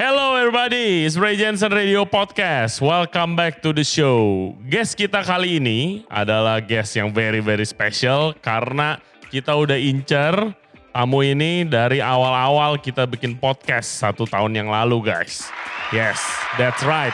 [0.00, 2.80] Hello everybody, it's Ray Jensen Radio Podcast.
[2.80, 4.48] Welcome back to the show.
[4.64, 8.96] Guest kita kali ini adalah guest yang very very special karena
[9.28, 10.56] kita udah incer
[10.96, 15.52] tamu ini dari awal-awal kita bikin podcast satu tahun yang lalu guys.
[15.92, 16.16] Yes,
[16.56, 17.12] that's right.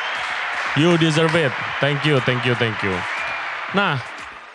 [0.78, 1.50] You deserve it.
[1.82, 2.94] Thank you, thank you, thank you.
[3.74, 3.98] Nah,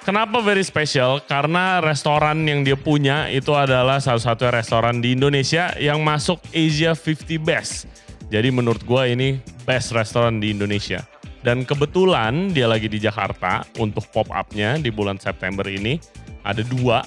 [0.08, 1.20] kenapa very special?
[1.20, 6.96] Karena restoran yang dia punya itu adalah salah satu restoran di Indonesia yang masuk Asia
[6.96, 7.92] 50 Best.
[8.32, 9.30] Jadi menurut gue ini
[9.68, 11.04] best restoran di Indonesia.
[11.44, 16.00] Dan kebetulan dia lagi di Jakarta untuk pop up-nya di bulan September ini.
[16.48, 17.04] Ada dua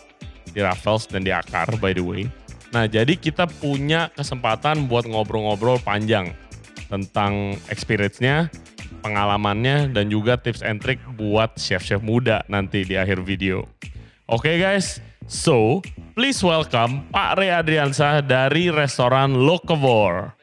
[0.52, 2.29] di Raffles dan di Akar by the way.
[2.77, 6.37] Nah jadi kita punya kesempatan buat ngobrol-ngobrol panjang
[6.92, 8.52] tentang experience-nya,
[9.01, 13.65] pengalamannya, dan juga tips and trick buat chef-chef muda nanti di akhir video.
[14.29, 14.98] Oke okay guys,
[15.30, 15.80] so
[16.18, 20.34] please welcome Pak Ray Adriansa dari restoran Locavor.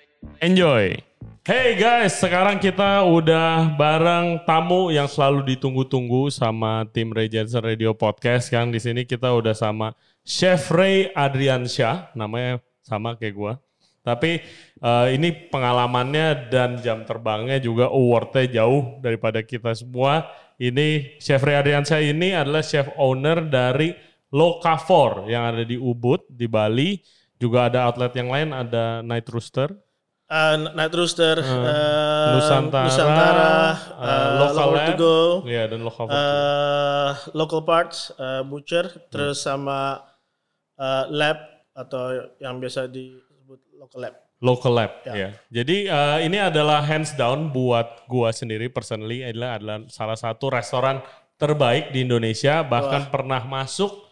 [0.41, 0.97] Enjoy.
[1.41, 7.97] Hey guys, sekarang kita udah bareng tamu yang selalu ditunggu-tunggu sama tim Ray Jensen Radio
[7.97, 8.53] Podcast.
[8.53, 13.53] Yang di sini kita udah sama Chef Ray Adriansyah, namanya sama kayak gua.
[14.01, 14.41] Tapi
[14.81, 20.25] uh, ini pengalamannya dan jam terbangnya juga awardnya jauh daripada kita semua.
[20.61, 23.93] Ini Chef Ray Adriansyah ini adalah chef owner dari
[24.29, 27.01] Locafor yang ada di Ubud, di Bali.
[27.41, 29.73] Juga ada outlet yang lain, ada Night Rooster,
[30.31, 35.63] uh, Night Rooster, uh, uh, Nusantara, Nusantara uh, uh, Local Local Lab, to Go, Iya
[35.67, 39.99] dan lokal uh, Local Parts, uh, Butcher, terus sama
[40.79, 41.37] uh, Lab
[41.75, 44.15] atau yang biasa disebut Local Lab.
[44.41, 45.13] Local Lab, Ya.
[45.13, 45.29] ya.
[45.53, 51.03] Jadi uh, ini adalah hands down buat gua sendiri personally adalah adalah salah satu restoran
[51.37, 54.09] terbaik di Indonesia, bahkan pernah masuk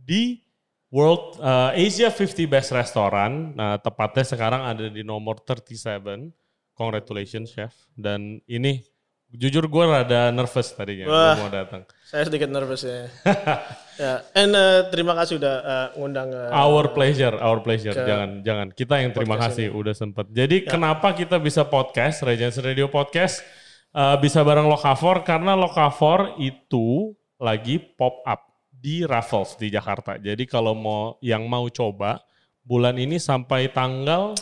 [0.00, 0.45] di
[0.90, 3.54] World uh, Asia 50 Best Restaurant.
[3.58, 6.30] Nah, tepatnya sekarang ada di nomor 37.
[6.76, 7.74] Congratulations chef.
[7.96, 8.84] Dan ini
[9.26, 11.34] jujur gue rada nervous tadinya Wah.
[11.34, 11.82] mau datang.
[12.06, 13.10] Saya sedikit nervous ya.
[14.02, 16.30] ya, and uh, terima kasih udah uh, ngundang.
[16.30, 17.90] uh, Our pleasure, our pleasure.
[17.90, 18.68] jangan, jangan.
[18.70, 20.30] Kita yang terima kasih udah sempet.
[20.30, 23.42] Jadi kenapa kita bisa podcast, Regency Radio Podcast,
[23.90, 27.10] uh, bisa bareng Lokafor karena Lokafor itu
[27.42, 30.16] lagi pop up di Raffles di Jakarta.
[30.16, 32.20] Jadi kalau mau yang mau coba
[32.62, 34.36] bulan ini sampai tanggal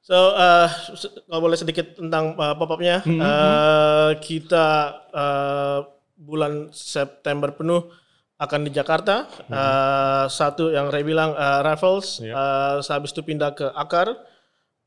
[0.00, 0.64] So, uh,
[0.96, 4.66] se- kalau boleh sedikit tentang uh, pop-up-nya, Hmm, uh, kita
[5.12, 5.84] uh,
[6.16, 7.92] bulan September penuh
[8.40, 9.28] akan di Jakarta.
[9.52, 12.32] Uh, satu yang Ray bilang uh, Raffles, Iya.
[12.32, 14.16] uh, habis itu pindah ke Akar.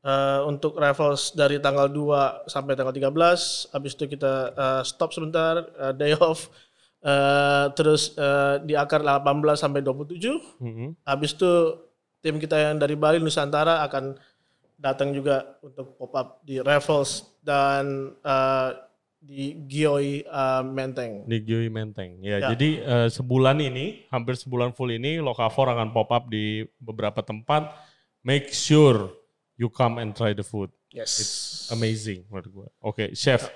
[0.02, 3.14] Uh, untuk Raffles dari tanggal 2 sampai tanggal 13,
[3.70, 6.50] habis itu kita uh, stop sebentar, uh, day off.
[7.02, 9.26] Uh, terus uh, di Akar 18
[9.58, 10.38] sampai 27.
[10.62, 10.86] Mhm.
[11.02, 11.52] Habis itu
[12.22, 14.14] tim kita yang dari Bali Nusantara akan
[14.78, 18.70] datang juga untuk pop up di Raffles dan eh,
[19.18, 21.22] di Gioi eh, Menteng.
[21.26, 22.18] di Gioi Menteng.
[22.18, 22.48] Ya, Ya.
[22.54, 27.70] jadi uh, sebulan ini, hampir sebulan full ini Lokafor akan pop up di beberapa tempat.
[28.22, 29.10] Make sure
[29.54, 30.70] you come and try the food.
[30.90, 31.66] Yes.
[31.70, 32.68] amazing menurut gue.
[32.78, 33.48] Oke, chef.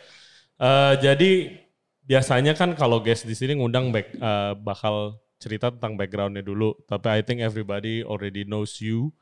[0.56, 1.58] Eh, jadi
[2.06, 6.72] biasanya kan kalau guest di sini ngundang back eh, bakal cerita tentang backgroundnya dulu.
[6.88, 9.12] Tapi I think everybody already knows you.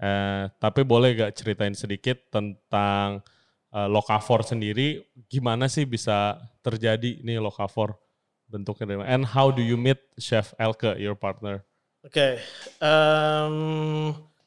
[0.00, 3.20] Eh, tapi boleh gak ceritain sedikit tentang
[3.70, 5.04] eh, Lokafor sendiri?
[5.28, 8.00] Gimana sih bisa terjadi nih Lokafor
[8.50, 9.04] bentuknya?
[9.06, 11.62] And how do you meet Chef Elke, your partner?
[12.00, 12.40] Oke.
[12.80, 13.54] em,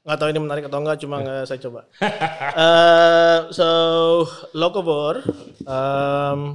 [0.04, 1.82] nggak tahu ini menarik atau enggak, cuma nggak saya coba.
[2.64, 3.70] Eh, so
[4.58, 5.22] ini.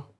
[0.02, 0.17] Ya.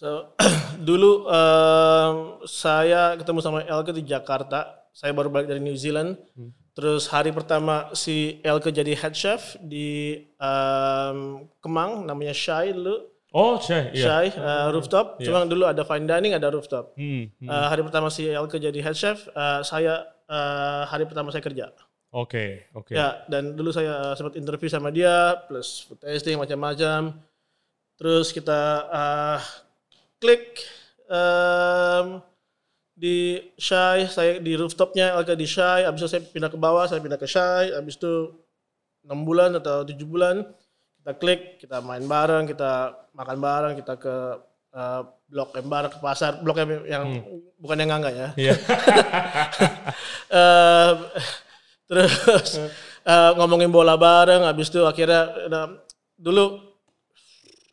[0.00, 0.32] So
[0.88, 4.88] dulu em, saya ketemu sama Elke di Jakarta.
[4.96, 6.16] Saya baru balik dari New Zealand.
[6.72, 13.12] Terus hari pertama si Elke jadi head chef di em, Kemang, namanya Shai dulu.
[13.30, 13.92] Oh, Chef.
[13.92, 14.04] Iya.
[14.08, 15.20] Shai eh, rooftop.
[15.20, 16.96] Cuma dulu ada fine dining, ada rooftop.
[16.96, 17.46] Hmm, hmm.
[17.46, 21.70] Eh, hari pertama si Elke jadi head chef, eh, saya eh, hari pertama saya kerja.
[22.10, 22.90] Oke, oke.
[22.90, 27.22] Ya, dan dulu saya sempat interview sama dia, plus food tasting macam-macam.
[27.94, 28.60] Terus kita
[28.90, 29.38] eh,
[30.20, 30.60] klik
[31.08, 32.20] em,
[32.92, 37.00] di Shai, saya di rooftopnya Elke di Shai, habis itu saya pindah ke bawah, saya
[37.00, 38.36] pindah ke Shai, habis itu
[39.08, 40.44] enam bulan atau tujuh bulan
[41.00, 44.14] kita klik, kita main bareng, kita makan bareng, kita ke
[44.76, 45.00] eh,
[45.32, 47.24] blok M bareng ke pasar, blok M yang
[47.56, 48.28] bukan yang enggak ya.
[48.36, 48.54] Iya.
[50.30, 50.92] Eh,
[51.90, 52.54] terus
[53.02, 55.68] eh, ngomongin bola bareng, habis itu akhirnya eh,
[56.14, 56.70] dulu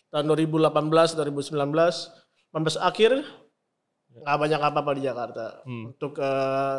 [0.09, 0.73] tahun 2018,
[1.21, 1.53] 2019,
[2.57, 3.11] 19 akhir
[4.17, 5.45] nggak banyak apa-apa di Jakarta.
[5.65, 6.77] Untuk eh,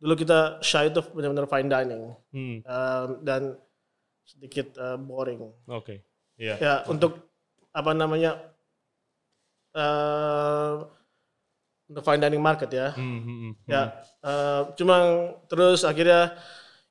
[0.00, 2.02] dulu kita shy itu benar-benar fine dining.
[2.32, 2.56] Hmm.
[2.64, 3.60] Eh, dan
[4.30, 5.42] sedikit uh, boring.
[5.66, 6.06] Oke.
[6.38, 6.54] Iya.
[6.56, 7.18] Ya untuk
[7.74, 8.38] apa namanya
[9.74, 10.86] uh,
[11.90, 12.94] untuk fine dining market ya.
[12.94, 13.52] Hmm, hmm, hmm.
[13.66, 13.82] Ya,
[14.22, 14.96] uh, cuma
[15.50, 16.38] terus akhirnya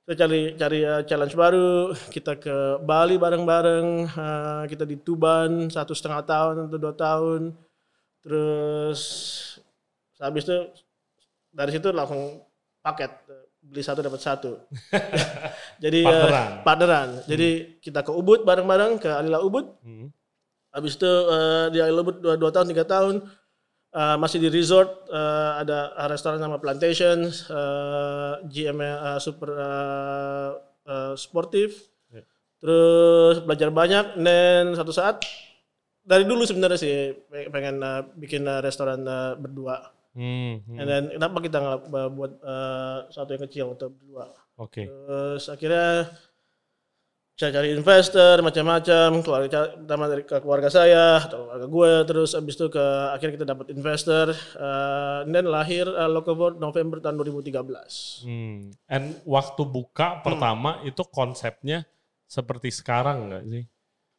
[0.03, 1.95] kita cari cari uh, challenge baru.
[2.11, 3.87] Kita ke Bali bareng-bareng.
[4.11, 7.55] uh, kita di Tuban satu setengah tahun atau dua tahun.
[8.19, 9.01] Terus
[10.19, 10.57] habis itu
[11.50, 12.44] dari situ langsung
[12.83, 13.12] paket
[13.60, 14.51] beli satu dapat satu.
[15.83, 16.51] Jadi uh, Partneran.
[16.63, 17.10] partneran.
[17.27, 17.50] Jadi
[17.83, 19.66] kita ke Ubud bareng-bareng ke Alila Ubud.
[19.83, 20.07] Hmm.
[20.71, 23.25] Habis itu uh, di Alila Ubud dua, dua tahun tiga tahun
[23.94, 30.51] uh, masih di resort uh, ada restoran nama Plantation, uh, GM uh, super uh,
[30.88, 31.92] uh, sportif.
[32.10, 32.24] Ya.
[32.63, 35.24] Terus belajar banyak dan satu saat
[36.09, 39.94] dari dulu sebenarnya sih pe- pengen uh, bikin uh, restoran uh, berdua.
[40.17, 40.77] Hmm, hmm.
[40.81, 44.33] And then kenapa kita nggak uh, buat uh, satu yang kecil untuk berdua?
[44.57, 44.89] Oke.
[44.89, 46.09] Terus akhirnya
[47.39, 52.59] saya cari investor macam-macam, keluarga pertama dari ke keluarga saya atau keluarga gue, terus abis
[52.59, 52.85] itu ke
[53.15, 58.27] akhirnya kita dapat investor, uh, dan lahir uh, Locavor November tahun 2013.
[58.27, 58.75] Hmm.
[58.91, 61.88] And waktu buka pertama itu konsepnya
[62.27, 63.63] seperti sekarang nggak sih?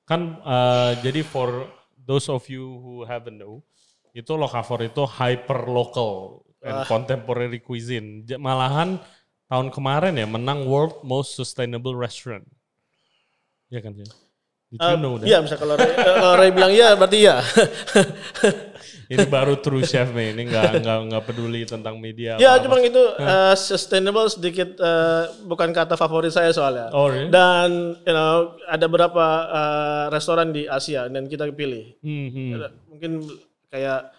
[0.08, 1.79] Kan eh, jadi for
[2.10, 3.62] those of you who haven't know,
[4.10, 8.26] itu Lokavor itu hyper local and contemporary cuisine.
[8.34, 8.98] Malahan
[9.46, 12.42] tahun kemarin ya menang World Most Sustainable Restaurant.
[13.70, 14.10] Iya kan sih?
[14.70, 15.26] Did you know that?
[15.26, 17.42] Iya, bisa kalau Ray, kalau Ray bilang iya berarti iya.
[19.10, 22.38] Ini baru true chef nih, ini nggak nggak nggak peduli tentang media.
[22.38, 22.62] ya, apa-apa.
[22.62, 26.94] cuma itu uh, sustainable sedikit uh, bukan kata favorit saya soalnya.
[26.94, 27.26] Oh, really?
[27.26, 31.98] Dan you know ada beberapa uh, restoran di Asia dan kita pilih.
[32.06, 32.50] Hmm, hmm.
[32.86, 33.10] Mungkin
[33.66, 34.14] kayak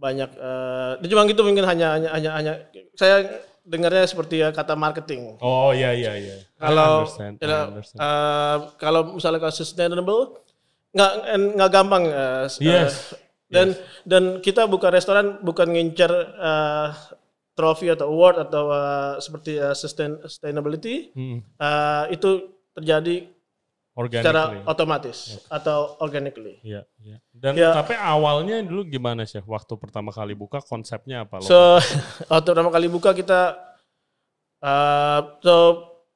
[0.00, 2.52] banyak eh uh, cuma gitu mungkin hanya hanya hanya hanya
[2.96, 5.38] saya dengarnya seperti ya kata marketing.
[5.38, 6.36] Oh iya iya iya.
[6.56, 7.06] Kalau
[7.94, 10.22] eh, kalau misalnya kalau sustainable
[10.90, 11.12] nggak
[11.56, 13.14] nggak gampang eh, s- Yes.
[13.48, 13.68] dan
[14.02, 16.88] dan kita buka restoran bukan ngincer eh,
[17.52, 22.30] trofi atau award atau eh, seperti eh, sustain, sustainability Hmm, eh, itu
[22.72, 23.28] terjadi
[23.92, 24.64] secara organically.
[24.64, 26.56] otomatis atau organically.
[26.64, 27.20] Iya, iya.
[27.28, 27.76] Dan Ya.
[27.76, 31.44] tapi awalnya dulu gimana sih waktu pertama kali buka konsepnya apa lo?
[31.44, 31.76] So
[32.32, 33.52] waktu pertama kali buka kita,
[34.60, 35.54] uh, so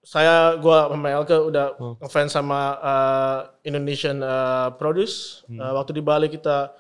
[0.01, 1.95] saya gua sama Elke udah Hmm.
[2.01, 5.45] ngefans sama uh, Indonesian uh, produce.
[5.45, 5.59] Hmm.
[5.59, 6.71] Uh, waktu di Bali kita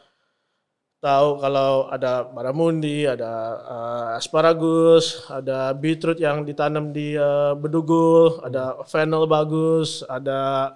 [0.96, 8.80] tahu kalau ada baramundi, ada uh, asparagus, ada beetroot yang ditanam di uh, bedugul, ada
[8.88, 10.72] fennel bagus, ada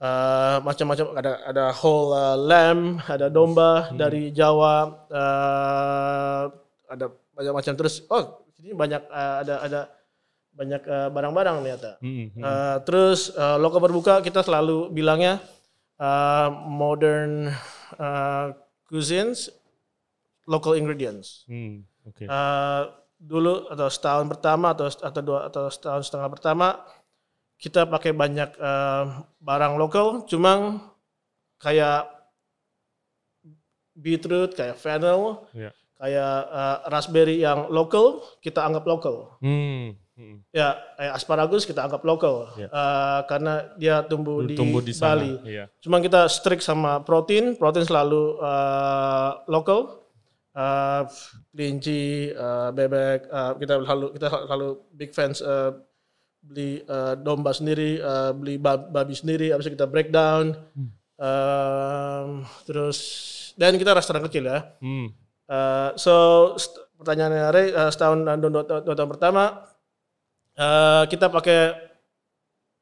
[0.00, 6.44] uh, macam-macam ada ada whole uh, lamb, ada domba dari Jawa, uh,
[6.88, 7.06] ada
[7.36, 8.02] macam-macam terus.
[8.08, 9.80] Oh, ini banyak uh, ada ada
[10.50, 11.90] banyak uh, barang-barang ternyata.
[12.02, 12.42] Hmm, hmm.
[12.42, 15.38] Uh, terus uh, lokal berbuka kita selalu bilangnya
[16.00, 17.54] uh, modern
[17.96, 18.52] uh,
[18.90, 19.52] cuisines,
[20.50, 21.46] local ingredients.
[21.46, 22.26] Hmm, Oke.
[22.26, 26.80] Uh, dulu atau setahun pertama atau atau dua atau setahun setengah pertama
[27.60, 30.80] kita pakai banyak uh, barang lokal, cuma
[31.60, 32.08] kayak
[33.92, 35.70] beetroot, kayak fennel, Iya.
[36.00, 39.36] kayak uh, raspberry yang lokal kita anggap lokal.
[39.44, 40.40] Hmm, hmm.
[40.56, 42.68] Ya, kayak asparagus kita anggap lokal Ya.
[42.72, 45.20] Eh, karena dia tumbuh di, Tumbuh di sana.
[45.20, 45.32] Bali.
[45.44, 45.68] Iya.
[45.84, 50.00] Cuma kita strict sama protein, protein selalu eh, lokal.
[50.50, 51.02] Eh,
[51.52, 55.70] kelinci, eh, bebek, eh, kita selalu kita selalu big fans eh,
[56.40, 60.56] beli eh, domba sendiri, eh, beli bab- babi sendiri, habis itu kita breakdown.
[60.72, 60.90] Hmm.
[61.20, 62.28] Em,
[62.64, 62.98] terus
[63.54, 64.72] dan kita restoran kecil ya.
[64.80, 65.12] Hmm.
[65.50, 66.14] Uh, so
[66.94, 69.66] pertanyaannya Ray, uh, setahun dan dua, dua- dua tahun pertama
[70.54, 71.74] uh, kita pakai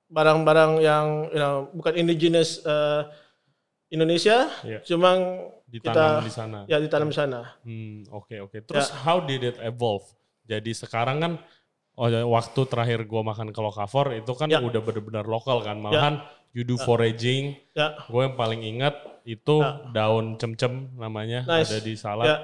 [0.06, 3.08] barang-barang yang you know, bukan indigenous uh,
[3.88, 4.84] Indonesia, Iya.
[4.84, 5.16] cuma
[5.64, 6.58] Ditanam kita di sana.
[6.68, 7.40] ya ditanam di sana.
[7.64, 8.56] Hmm, oke oke.
[8.68, 10.04] Terus how did it evolve?
[10.44, 11.32] Jadi sekarang kan
[11.98, 14.62] oh, ya, waktu terakhir gua makan ke Lokavor itu kan Ya.
[14.62, 15.76] udah benar-benar lokal kan.
[15.76, 16.22] Malahan
[16.54, 17.58] you do foraging.
[17.74, 21.68] Ya, Gue yang paling ingat itu daun cemcem namanya Nice.
[21.68, 22.24] ada di salad.
[22.24, 22.36] ya,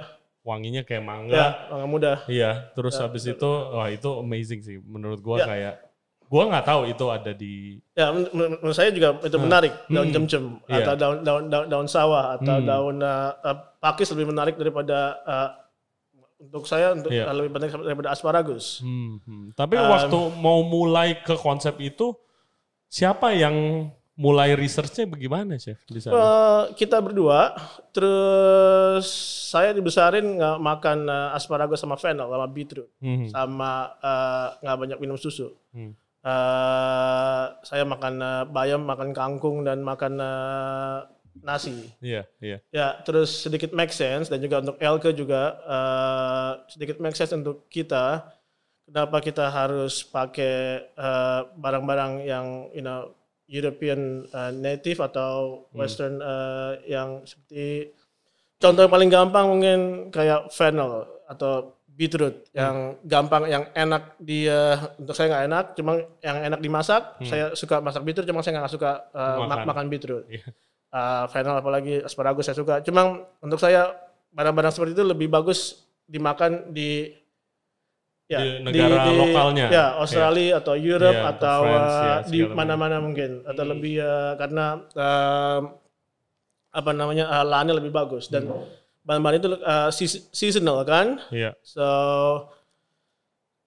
[0.45, 1.45] Wanginya kayak ya, mangga.
[1.87, 2.21] muda.
[2.29, 5.47] Iya, terus habis itu wah itu amazing sih menurut gua Ya.
[5.47, 5.75] kayak
[6.25, 10.05] gua nggak tahu itu ada di Ya, men- men- menurut saya juga itu menarik daun
[10.05, 10.15] Hmm.
[10.15, 10.85] cemcem Iya.
[10.85, 12.67] atau daun daun daun, daun sawah atau Hmm.
[12.67, 13.33] daun uh,
[13.79, 15.49] pakis lebih menarik daripada uh,
[16.45, 18.81] untuk saya untuk uh, lebih menarik daripada asparagus.
[18.81, 19.45] Hmm, hmm.
[19.57, 22.13] Tapi Um, waktu mau mulai ke konsep itu
[22.87, 26.15] siapa yang mulai researchnya bagaimana chef di sana?
[26.15, 27.51] Eh, kita berdua,
[27.91, 29.11] terus
[29.51, 34.99] saya dibesarin nggak makan eh, asparagus sama fennel sama beetroot, Hmm, sama eh, nggak banyak
[35.03, 35.51] minum susu.
[35.75, 35.93] hmm.
[36.23, 40.99] eh, saya makan eh, bayam, makan kangkung dan makan eh,
[41.41, 41.91] nasi.
[41.99, 42.59] Iya, iya.
[42.69, 47.67] Ya, terus sedikit make sense dan juga untuk Elke juga eh, sedikit make sense untuk
[47.69, 48.29] kita.
[48.85, 50.55] Kenapa kita harus pakai
[50.87, 53.11] eh, barang-barang yang you know
[53.47, 57.91] European eh, native atau Western eh, yang seperti
[58.57, 65.15] contoh yang paling gampang mungkin kayak fennel atau beetroot yang gampang yang enak dia untuk
[65.15, 68.91] saya nggak enak cuma yang enak dimasak saya suka masak beetroot cuma saya nggak suka
[69.13, 69.67] mak- Makan.
[69.69, 70.49] makan beetroot Iya.
[70.95, 72.79] Uh, fennel apalagi asparagus saya suka.
[72.87, 73.91] Cuma untuk saya
[74.31, 77.11] barang-barang seperti itu lebih bagus dimakan di
[78.31, 79.67] ya Di negara lokalnya.
[79.69, 84.39] Ya, Australia atau Europe Iya, atau France, uh, ya, di mana-mana mungkin atau lebih uh,
[84.39, 85.63] karena um,
[86.75, 88.49] apa namanya uh, lahannya lebih bagus dan
[89.05, 91.21] bahan-bahan itu uh, seas- seasonal kan.
[91.29, 91.53] Iya.
[91.61, 91.85] So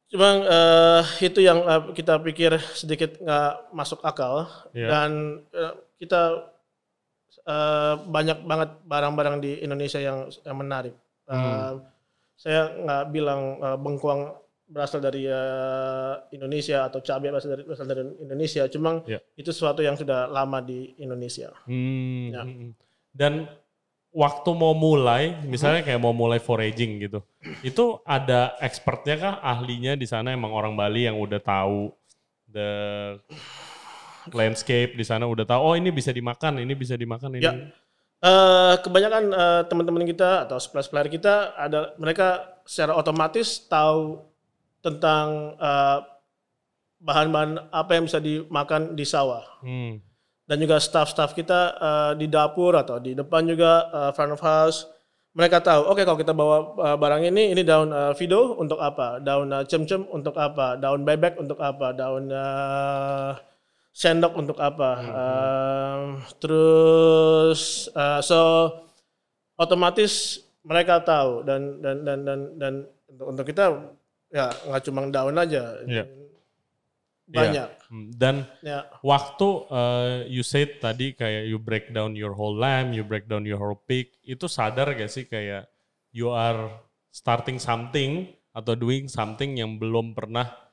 [0.08, 4.88] cuma eh, itu yang eh, kita pikir sedikit nggak masuk akal Iya.
[4.88, 5.10] dan
[5.52, 6.48] eh, kita
[7.40, 10.96] eh, banyak banget barang-barang di Indonesia yang yang menarik.
[11.26, 11.84] Eh, Hmm.
[12.34, 14.22] Saya nggak bilang eh, bengkuang
[14.68, 19.20] berasal dari eh, Indonesia atau cabai berasal dari berasal dari Indonesia, cuma Iya.
[19.34, 21.50] itu sesuatu yang sudah lama di Indonesia.
[21.66, 22.44] Hmm, Ya.
[22.44, 22.72] hmm.
[23.12, 23.34] Dan
[24.12, 27.20] waktu mau mulai, misalnya kayak mau mulai foraging gitu,
[27.62, 31.90] itu ada expertnya kah, ahlinya di sana emang orang Bali yang udah tahu
[32.48, 32.70] the
[34.34, 37.46] landscape di sana udah tahu, oh ini bisa dimakan, ini bisa dimakan, ini.
[37.46, 37.54] Ya.
[38.18, 44.26] Eh, kebanyakan eh, teman-teman kita atau supplier kita ada mereka secara otomatis tahu
[44.82, 45.98] tentang eh,
[46.98, 50.02] bahan-bahan apa yang bisa dimakan di sawah Hmm.
[50.50, 54.90] dan juga staff-staff kita eh, di dapur atau di depan juga eh, front of house
[55.38, 56.58] mereka tahu oke kalau kita bawa
[56.98, 61.38] barang ini ini daun eh, fido untuk apa daun eh, cem-cem untuk apa daun bebek
[61.38, 63.30] untuk apa daun eh,
[63.98, 64.92] sendok untuk apa?
[65.02, 66.02] Eh,
[66.38, 68.70] terus eh, so
[69.58, 72.74] otomatis mereka tahu dan dan dan dan dan
[73.26, 73.74] untuk, kita
[74.30, 75.82] ya nggak cuma daun aja.
[75.90, 76.06] Iya.
[77.28, 77.92] banyak.
[77.92, 78.08] Hmm.
[78.16, 78.88] Dan ya.
[79.04, 83.44] waktu uh, you said tadi kayak you break down your whole lamb, you break down
[83.44, 85.68] your whole pig, itu sadar gak sih kayak
[86.16, 86.72] you are
[87.12, 90.67] starting something atau doing something yang belum pernah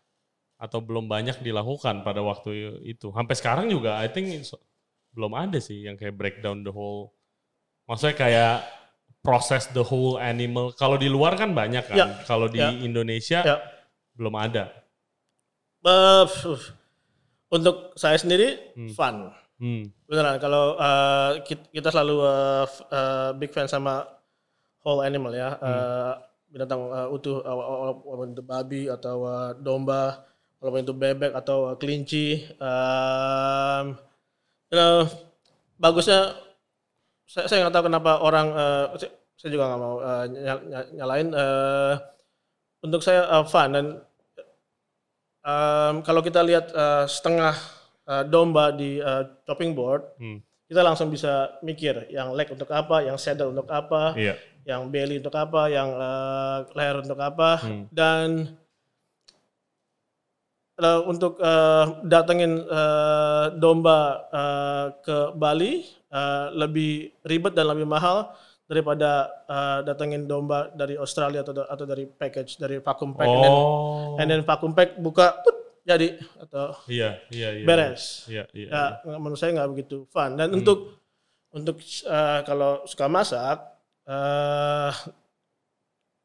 [0.59, 3.11] atau belum banyak dilakukan pada waktu itu.
[3.13, 4.45] Sampai sekarang juga I think
[5.15, 7.15] belum ada sih yang kayak break down the whole
[7.87, 8.55] maksudnya kayak
[9.25, 10.73] proses the whole animal.
[10.77, 11.97] Kalau di luar kan banyak kan.
[11.99, 12.71] Ya, Kalau di ya.
[12.73, 13.57] Indonesia ya
[14.15, 14.71] belum ada.
[15.85, 16.33] Pf,
[17.53, 18.91] untuk saya sendiri Hmm.
[18.97, 19.17] fun
[19.61, 19.85] Hmm.
[20.11, 20.75] beneran kalau
[21.47, 22.17] kit- kita selalu
[22.67, 24.03] f- eh, big fan sama
[24.85, 26.13] whole animal ya Eh,
[26.51, 27.43] binatang eh, utuh
[28.31, 30.23] itu babi atau eh, domba
[30.65, 33.85] walaupun itu bebek atau eh, kelinci Em,
[34.73, 35.05] you know,
[35.77, 36.33] bagusnya
[37.29, 38.85] saya saya nggak tahu kenapa orang eh,
[39.37, 41.95] saya, juga nggak mau nyal- nyal- nyalain eh,
[42.81, 43.87] untuk saya eh, fun dan
[45.45, 47.55] em, kalau kita lihat eh, setengah
[48.09, 50.41] eh, domba di eh, chopping board Hmm.
[50.65, 54.35] kita langsung bisa mikir yang leg untuk apa, yang saddle untuk apa, Iya.
[54.65, 57.85] yang belly untuk apa, yang eh, leher untuk apa, Hmm.
[57.93, 58.57] dan
[60.77, 68.33] eh, untuk eh, datengin eh, domba eh, ke Bali eh, lebih ribet dan lebih mahal
[68.65, 73.53] daripada eh, datengin domba dari Australia atau atau dari package dari vacuum pack and, then,
[73.55, 74.17] Oh.
[74.19, 77.65] and then vacuum pack buka put, jadi atau Iya, iya, iya.
[77.69, 78.69] beres Iya, iya.
[79.05, 80.97] ya menurut saya nggak begitu fun dan untuk
[81.53, 83.63] untuk eh, kalau suka masak
[84.09, 84.93] eh,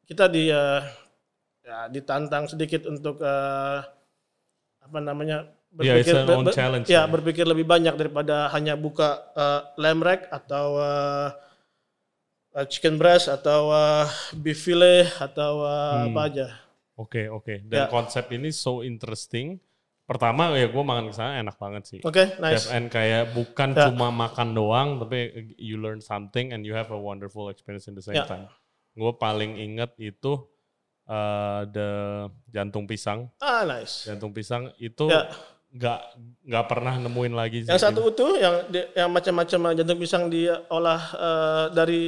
[0.07, 0.81] kita di eh,
[1.61, 3.79] ya ditantang sedikit untuk eh,
[4.89, 5.37] apa namanya
[5.69, 7.05] Yeah, it's an ber- challenge, ya ya.
[7.05, 11.29] berpikir lebih banyak daripada hanya buka eh, lamb rack atau eh,
[12.65, 16.05] chicken breast atau eh, beef fillet atau eh, Hmm.
[16.09, 16.47] apa aja
[16.99, 17.63] Oke, oke.
[17.63, 17.87] Dan Ya.
[17.87, 19.55] konsep ini so interesting.
[20.03, 22.01] Pertama ya gue makan ke sana enak banget sih.
[22.03, 23.87] oke nice Chef N kayak bukan Ya.
[23.87, 28.03] cuma makan doang, tapi you learn something and you have a wonderful experience in the
[28.03, 28.27] same Ya.
[28.27, 28.51] time.
[28.97, 30.43] Gue paling inget itu
[31.09, 31.89] uh, the
[32.47, 33.33] jantung pisang.
[33.41, 35.25] ah nice Jantung pisang itu Ya.
[35.69, 36.01] nggak
[36.49, 37.61] nggak pernah nemuin lagi.
[37.61, 37.69] sih.
[37.69, 38.65] Yang satu utuh, yang
[38.97, 42.03] yang macam-macam jantung pisang diolah eh, dari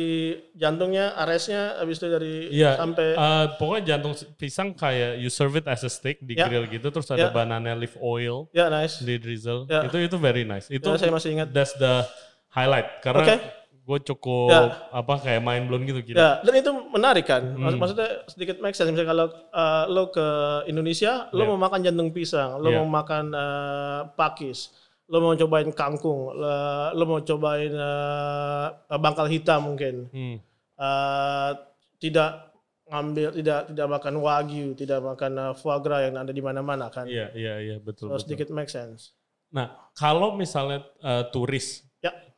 [0.58, 5.70] jantungnya, aresnya, habis itu dari Iya, sampai uh, pokoknya jantung pisang kayak you serve it
[5.70, 6.50] as a steak di Ya.
[6.50, 7.30] grill gitu, terus ada Ya.
[7.30, 8.98] banana leaf oil ya nice.
[8.98, 9.70] di drizzle.
[9.70, 9.86] Ya.
[9.86, 10.66] Itu itu very nice.
[10.66, 11.54] Itu Ya, saya masih ingat.
[11.54, 12.02] that's the
[12.50, 13.36] highlight karena Oke.
[13.82, 14.62] Gue cukup Ya.
[14.94, 16.18] apa kayak main blown gitu gitu.
[16.18, 17.42] Ya, dan itu menarik kan.
[17.42, 17.66] Hmm.
[17.66, 18.88] Maksud- Maksudnya sedikit make sense.
[18.88, 20.28] Misalnya kalau uh, lo ke
[20.70, 21.48] Indonesia, lo Ya.
[21.50, 22.78] mau makan jantung pisang, lo Ya.
[22.78, 24.70] mau makan uh, pakis,
[25.10, 26.52] lo mau cobain kangkung, lo,
[26.94, 30.06] lo mau cobain uh, bangkal hitam mungkin.
[30.14, 30.38] Hmm.
[30.78, 31.52] Uh,
[31.98, 32.54] tidak
[32.86, 37.10] ngambil, tidak tidak makan wagyu, tidak makan uh, foie gras yang ada di mana-mana kan.
[37.10, 38.10] Iya iya iya betul.
[38.10, 38.24] So, betul.
[38.26, 39.16] sedikit make sense.
[39.52, 41.84] Nah kalau misalnya eh, turis.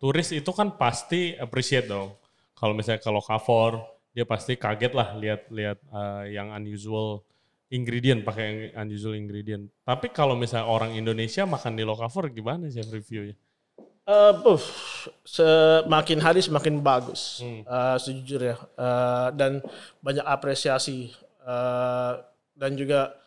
[0.04, 2.12] Turis itu kan pasti appreciate dong.
[2.60, 3.80] Kalau misalnya kalau cover
[4.12, 7.24] dia pasti kaget lah lihat-lihat eh, yang unusual
[7.72, 8.44] ingredient pakai
[8.76, 9.72] yang unusual ingredient.
[9.88, 13.40] Tapi kalau misalnya orang Indonesia makan di Lokavor gimana sih reviewnya?
[14.04, 14.68] Eh, uff,
[15.24, 17.64] semakin hari semakin bagus, Hmm.
[17.64, 19.64] eh, sejujurnya, Eh, dan
[20.04, 22.14] banyak apresiasi Eh,
[22.56, 23.20] dan juga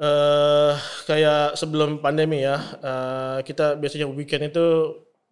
[0.00, 0.74] eh
[1.06, 4.66] kayak sebelum pandemi ya, eh, kita biasanya weekend itu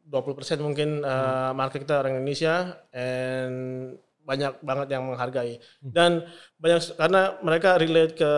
[0.08, 3.94] 20% mungkin eh, market kita orang Indonesia, and
[4.28, 6.20] banyak banget yang menghargai dan
[6.60, 8.32] banyak karena mereka relate ke,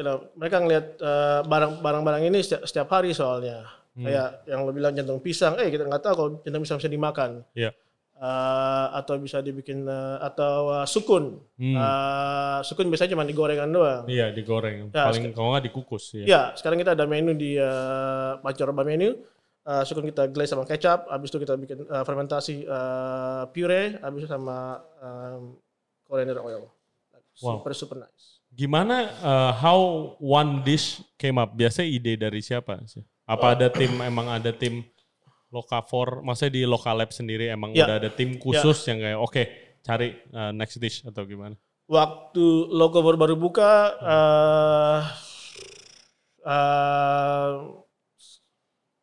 [0.00, 3.64] you know, mereka ngelihat eh, barang barang-barang ini setiap, setiap hari soalnya.
[3.94, 7.46] Kayak yang lo bilang jantung pisang, eh kita nggak tahu kalau jantung pisang bisa dimakan.
[7.54, 7.70] Iya.
[8.14, 11.38] Eh, atau bisa dibikin eh, atau eh, sukun.
[11.58, 11.76] Hmm.
[11.76, 14.04] Eh, sukun biasanya cuma digorengan doang.
[14.06, 16.24] Iya digoreng, Ya, paling kalau nggak dikukus ya.
[16.24, 19.18] Ya, sekarang kita ada menu di uh, pancaroba menu.
[19.64, 24.24] Eh, sukun kita glaze sama kecap, habis itu kita bikin eh, fermentasi eh, puree, habis
[24.24, 25.56] itu sama um,
[26.04, 26.68] coriander oil.
[27.40, 27.64] Wow.
[27.64, 28.44] Super super nice.
[28.52, 29.80] Gimana uh, how
[30.20, 31.56] one dish came up?
[31.56, 33.02] Biasanya ide dari siapa sih?
[33.24, 34.84] Apa ada tim emang ada tim
[35.48, 37.86] Lokavor, maksudnya di local lab sendiri emang Ya.
[37.86, 39.42] udah ada tim khusus yang kayak oke
[39.80, 41.56] cari uh, next dish atau gimana?
[41.88, 45.02] Waktu logo baru baru buka, eh
[46.42, 47.50] eh,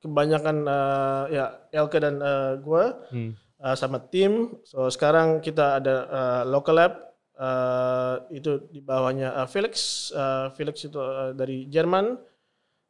[0.01, 3.31] kebanyakan eh, ya Elke dan eh, gue Hmm.
[3.61, 4.57] uh, sama tim.
[4.65, 6.93] So sekarang kita ada uh, local lab
[7.37, 10.09] uh, itu di bawahnya uh, Felix.
[10.09, 12.17] Uh, Felix itu uh, dari Jerman.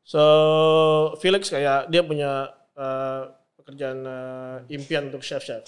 [0.01, 0.23] So
[1.19, 5.61] Felix kayak dia punya uh, pekerjaan uh, impian untuk chef-chef.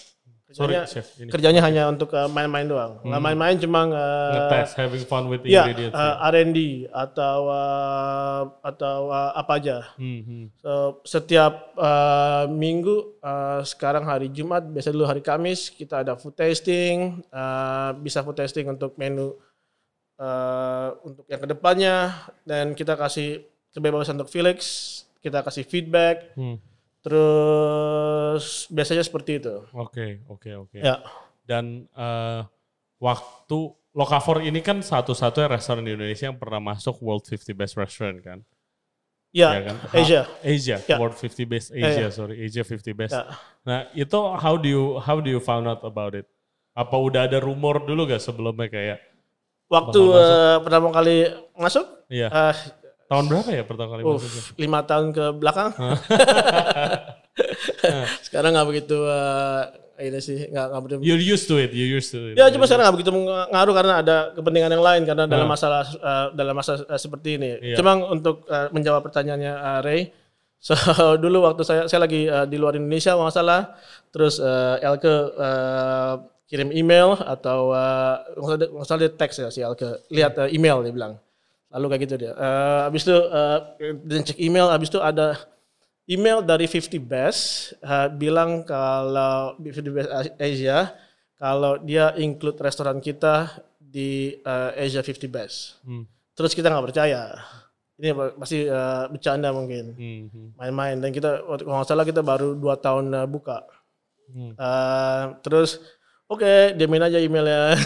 [0.53, 1.33] Sorry chef ini.
[1.33, 3.01] kerjanya hanya untuk uh, main-main doang.
[3.01, 5.97] Nggak main-main cuma uh, Ngetes having fun with ya ingredients.
[5.97, 9.77] uh, R&D atau uh, atau uh, apa aja.
[9.97, 10.45] Hmm, hmm.
[10.61, 16.37] So, setiap uh, minggu, uh, sekarang hari Jumat, biasa dulu hari Kamis, kita ada food
[16.37, 19.33] tasting, uh, bisa food tasting untuk menu
[20.21, 21.95] uh, untuk yang ke depannya,
[22.45, 23.41] dan kita kasih
[23.73, 24.59] kebebasan untuk Felix,
[25.19, 26.61] kita kasih feedback, Hmm.
[27.03, 29.53] Terus biasanya seperti itu.
[29.75, 30.79] Oke, oke, oke.
[30.79, 31.03] Ya,
[31.43, 32.47] Dan uh,
[32.97, 33.59] waktu
[33.93, 38.39] Lokavor ini kan satu-satunya restoran di Indonesia yang pernah masuk World 50 Best Restaurant kan?
[39.29, 39.75] ya, Ya kan?
[39.77, 40.21] Ha- Asia.
[40.41, 40.97] Asia, Ya.
[40.97, 42.09] World 50 Best Ya, Asia, ya.
[42.09, 43.13] sorry, Asia 50 Best.
[43.13, 43.29] Ya.
[43.61, 46.25] Nah, itu how do you how do you found out about it?
[46.73, 48.97] Apa udah ada rumor dulu gak sebelumnya kayak
[49.69, 52.53] Waktu uh, pertama kali masuk, iya, uh,
[53.13, 54.43] tahun berapa ya pertama kali Uff, masuk?
[54.57, 55.69] lima tahun ke belakang.
[58.25, 59.63] sekarang nggak begitu uh,
[59.95, 60.99] ini sih nggak nggak begitu.
[61.01, 62.33] You're used to it, you're used to it.
[62.35, 65.51] Ya cuma sekarang nggak begitu ngaruh karena ada kepentingan yang lain karena dalam Ah.
[65.53, 67.49] masalah uh, dalam masa uh, seperti ini.
[67.63, 67.75] Iya.
[67.77, 70.09] Cuma untuk uh, menjawab pertanyaannya uh, Ray,
[70.63, 70.73] so
[71.15, 73.73] dulu waktu saya saya lagi uh, di luar Indonesia nggak salah,
[74.09, 76.13] terus uh, Elke uh,
[76.45, 80.33] kirim email atau uh, nggak salah dia- nggak salah dia teks ya si Elke lihat
[80.37, 81.13] uh, email dia bilang.
[81.73, 82.33] Lalu kayak gitu dia.
[82.37, 83.59] Uh, habis itu uh,
[84.05, 85.41] dan cek email, habis itu ada
[86.05, 90.93] email dari 50 Best uh, bilang kalau 50 Best Asia
[91.41, 95.81] kalau dia include restoran kita di uh, Asia 50 Best.
[95.83, 97.37] Hmm, Terus kita nggak percaya.
[97.93, 100.97] Ini pasti uh, bercanda mungkin, hmm, hmm, main-main.
[100.97, 103.65] Dan kita kalau nggak salah kita baru dua tahun uh, buka.
[104.33, 104.57] hmm.
[104.57, 105.77] Uh, terus
[106.33, 107.77] oke diamin aja emailnya.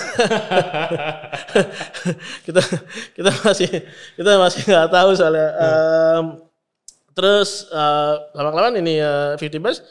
[2.48, 2.62] kita
[3.14, 3.70] kita masih
[4.16, 5.48] kita masih nggak tahu soalnya.
[5.60, 6.26] Um,
[7.12, 9.84] terus uh, lama kelamaan ini uh, 50 best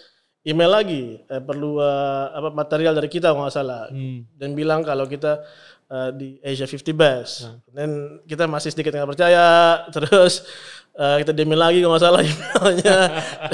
[0.46, 4.22] email lagi eh, perlu uh, apa material dari kita nggak salah Hmm.
[4.38, 5.42] dan bilang kalau kita
[5.90, 7.50] uh, di Asia 50 best.
[7.70, 9.82] Dan kita masih sedikit nggak percaya.
[9.94, 10.46] Terus
[10.94, 12.98] uh, kita demi lagi kalau nggak salah emailnya.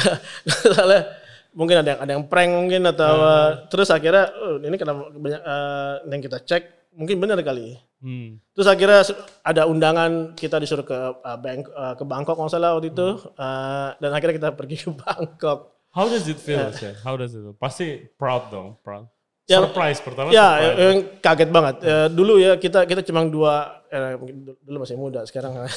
[0.76, 1.21] Salah
[1.52, 5.42] mungkin ada yang ada yang prank mungkin atau uh, terus akhirnya oh, ini kenapa banyak
[5.44, 6.62] uh, yang kita cek
[6.96, 7.76] mungkin benar kali.
[8.02, 8.42] Hmm.
[8.52, 9.00] Terus akhirnya
[9.46, 13.94] ada undangan kita disuruh ke uh, Bang- uh, ke Bangkok nggak salah waktu itu Uh,
[14.02, 15.70] dan akhirnya kita pergi ke Bangkok.
[15.92, 16.96] How does it feel, Chef?
[17.04, 17.52] How does it feel?
[17.54, 19.12] Pasti proud dong, proud.
[19.44, 20.78] Ya, surprise pertama Ya, surprise.
[20.78, 21.76] yang kaget banget.
[21.82, 24.14] Eh, dulu ya kita kita cuma dua, eh,
[24.62, 25.68] dulu masih muda, sekarang eh,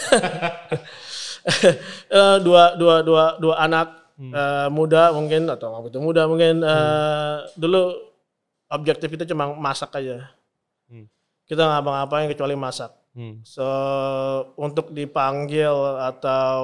[2.46, 4.32] dua dua dua dua dua anak Hmm.
[4.32, 7.91] eh, muda mungkin atau nggak begitu muda mungkin eh, dulu
[8.71, 10.32] objektif kita cuma masak aja.
[10.88, 11.06] Hmm.
[11.43, 12.95] Kita nggak ngapa-ngapain kecuali masak.
[13.12, 13.43] Hmm.
[13.43, 13.67] So
[14.56, 16.56] untuk dipanggil atau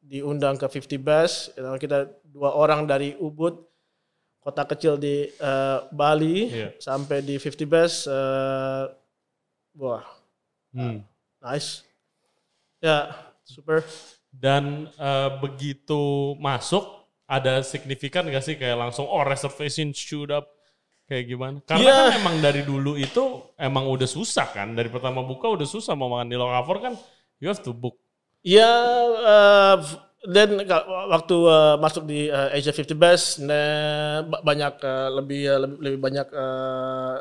[0.00, 3.60] diundang ke 50 Best, you know, kita dua orang dari Ubud,
[4.40, 6.68] kota kecil di eh, Bali, Iya.
[6.80, 8.84] sampai di 50 Best, eh,
[9.76, 10.04] wah
[10.72, 11.04] Hmm.
[11.38, 11.84] nice,
[12.80, 13.12] ya
[13.44, 13.84] super.
[14.32, 16.82] Dan eh, begitu masuk
[17.28, 20.48] ada signifikan gak sih kayak langsung oh reservation shoot up
[21.04, 21.60] kayak gimana?
[21.62, 21.94] Karena Iya.
[21.94, 23.24] kan emang dari dulu itu
[23.56, 26.94] emang udah susah kan dari pertama buka udah susah mau makan di Lokavor kan
[27.38, 27.96] you have to book.
[28.42, 28.66] Ya,
[29.22, 29.76] eh,
[30.24, 35.40] dan ka- waktu eh, masuk di eh, Asia 50 Best, nah, ba- banyak eh, lebih
[35.46, 37.16] eh, lebih, lebih banyak eh,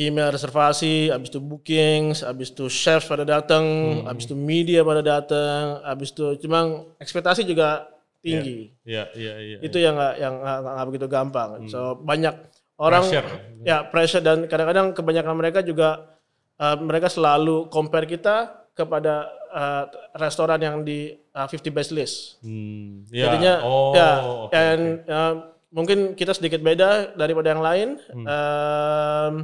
[0.00, 3.64] email reservasi, habis itu bookings, habis itu chefs pada datang,
[4.08, 7.92] habis itu media pada datang, habis itu cuma ekspektasi juga
[8.24, 8.72] tinggi.
[8.88, 9.56] Iya iya iya.
[9.60, 11.68] Itu yang nggak yang nggak begitu gampang.
[11.68, 12.32] So banyak
[12.80, 13.28] orang Pressure.
[13.60, 16.16] ya pressure dan kadang-kadang kebanyakan mereka juga
[16.56, 19.84] uh, mereka selalu compare kita kepada uh,
[20.16, 22.16] restoran yang di uh, 50 best list.
[22.40, 23.28] Hmm, ya.
[23.28, 25.12] Jadinya oh, ya oke, dan oke.
[25.12, 25.34] uh,
[25.68, 27.88] mungkin kita sedikit beda daripada yang lain.
[28.08, 28.24] Hmm.
[28.24, 29.34] Um,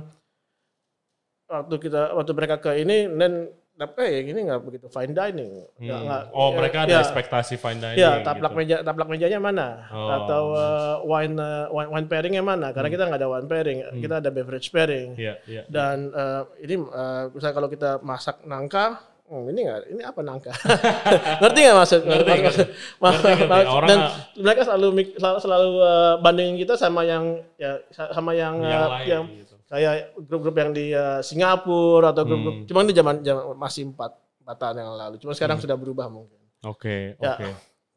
[1.46, 3.32] waktu kita waktu mereka ke ini dan
[3.76, 5.52] tapi ya gini nggak begitu fine dining.
[5.76, 6.08] Hmm.
[6.08, 7.00] nggak- oh ya, mereka ada ya.
[7.04, 8.00] ekspektasi fine dining.
[8.00, 8.60] Iya, taplak gitu.
[8.64, 9.68] meja taplak mejanya mana?
[9.92, 12.72] Oh, Atau uh, wine, uh, wine wine pairingnya mana?
[12.72, 15.12] Karena kita nggak ada wine pairing, kita ada beverage pairing.
[15.20, 15.62] Iya iya.
[15.68, 18.96] Dan uh, ini uh, misalnya kalau kita masak nangka,
[19.28, 20.52] oh, ini nggak, ini apa nangka?
[21.44, 22.00] ngerti nggak maksud?
[22.00, 22.64] Ngerti, ngerti.
[22.96, 23.60] Ngerti, ngerti.
[23.68, 23.98] Orang dan
[24.40, 24.86] mereka selalu
[25.20, 29.55] selalu, selalu uh, bandingin kita sama yang ya sama yang yang uh, lain yang gitu.
[29.76, 32.56] Kayak grup-grup yang di uh, Singapura atau grup-grup.
[32.64, 32.66] Hmm.
[32.66, 35.14] Cuma di zaman zaman masih empat empat tahun yang lalu.
[35.20, 36.38] Cuma sekarang sudah berubah mungkin.
[36.64, 37.34] Oke, Ya.
[37.36, 37.48] oke.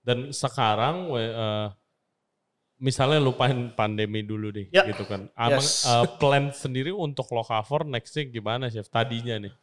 [0.01, 1.67] Dan sekarang eh,
[2.81, 4.87] misalnya lupain pandemi dulu deh Ya.
[4.89, 5.29] gitu kan.
[5.37, 5.85] Abang Yes.
[5.85, 8.89] eh, plan sendiri untuk Lokavor nextnya gimana chef?
[8.89, 9.53] Tadinya nih.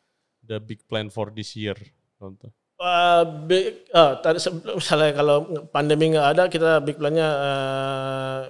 [0.46, 1.74] The big plan for this year.
[2.22, 2.54] Contoh.
[2.76, 4.36] Uh, big, ah, tadi
[4.76, 8.40] misalnya kalau pandemi nggak ada, kita big plan-nya uh,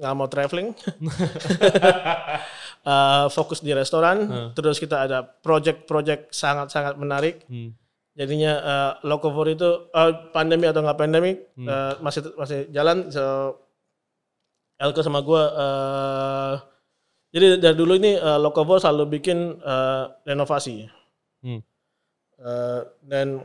[0.00, 0.72] nggak mau traveling,
[2.80, 4.24] Uh, fokus di restoran.
[4.56, 7.44] Terus kita ada project-project sangat-sangat menarik.
[7.44, 7.76] Hmm.
[8.16, 11.36] Jadinya uh, Locavor itu uh, pandemi atau nggak pandemi
[11.68, 13.12] uh, masih masih jalan.
[13.12, 13.56] So
[14.80, 15.42] Elko sama gue.
[15.52, 16.54] Uh,
[17.30, 20.88] jadi dari dulu ini uh, Locavor selalu bikin uh, renovasi.
[21.44, 21.60] Hmm.
[22.40, 23.44] Uh, dan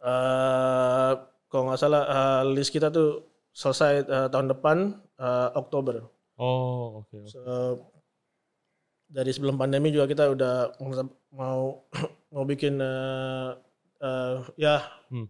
[0.00, 1.12] uh,
[1.52, 6.06] kalau nggak salah uh, list kita tuh selesai uh, tahun depan uh, Oktober.
[6.38, 7.18] Oh, oke.
[7.18, 7.28] oke.
[7.28, 7.42] So,
[9.08, 10.76] dari sebelum pandemi juga kita udah
[11.32, 11.80] mau
[12.28, 13.56] mau bikin uh,
[14.04, 15.26] uh, ya Hmm.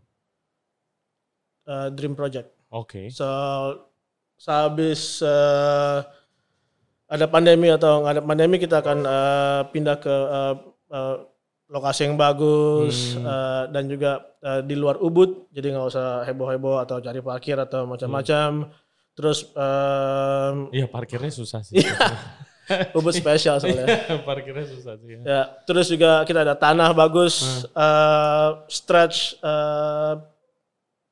[1.71, 2.51] uh, dream project.
[2.75, 3.07] Oke.
[3.15, 3.25] So
[4.39, 6.03] sehabis uh,
[7.09, 10.55] ada pandemi atau nggak ada pandemi kita akan uh, pindah ke uh,
[10.91, 11.17] uh,
[11.71, 13.25] lokasi yang bagus Hmm.
[13.25, 17.87] uh, dan juga uh, di luar Ubud jadi nggak usah heboh-heboh atau cari parkir atau
[17.87, 18.75] macam-macam.
[19.19, 21.75] Terus um, Iya parkirnya susah sih.
[22.97, 24.23] Ubud spesial soalnya.
[24.23, 25.19] parkirnya susah sih.
[25.19, 25.21] Ya.
[25.27, 30.15] Ya, terus juga kita ada tanah bagus, eh, stretch eh,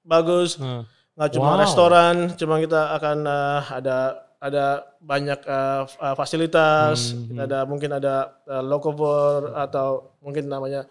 [0.07, 0.87] bagus, Nah,
[1.19, 1.61] nggak cuma Wow.
[1.67, 3.99] restoran, cuma kita akan eh, ada
[4.37, 4.67] ada
[5.03, 8.15] banyak eh, eh, fasilitas, Hmm, kita ada mungkin ada
[8.47, 10.85] uh, locavor atau mungkin namanya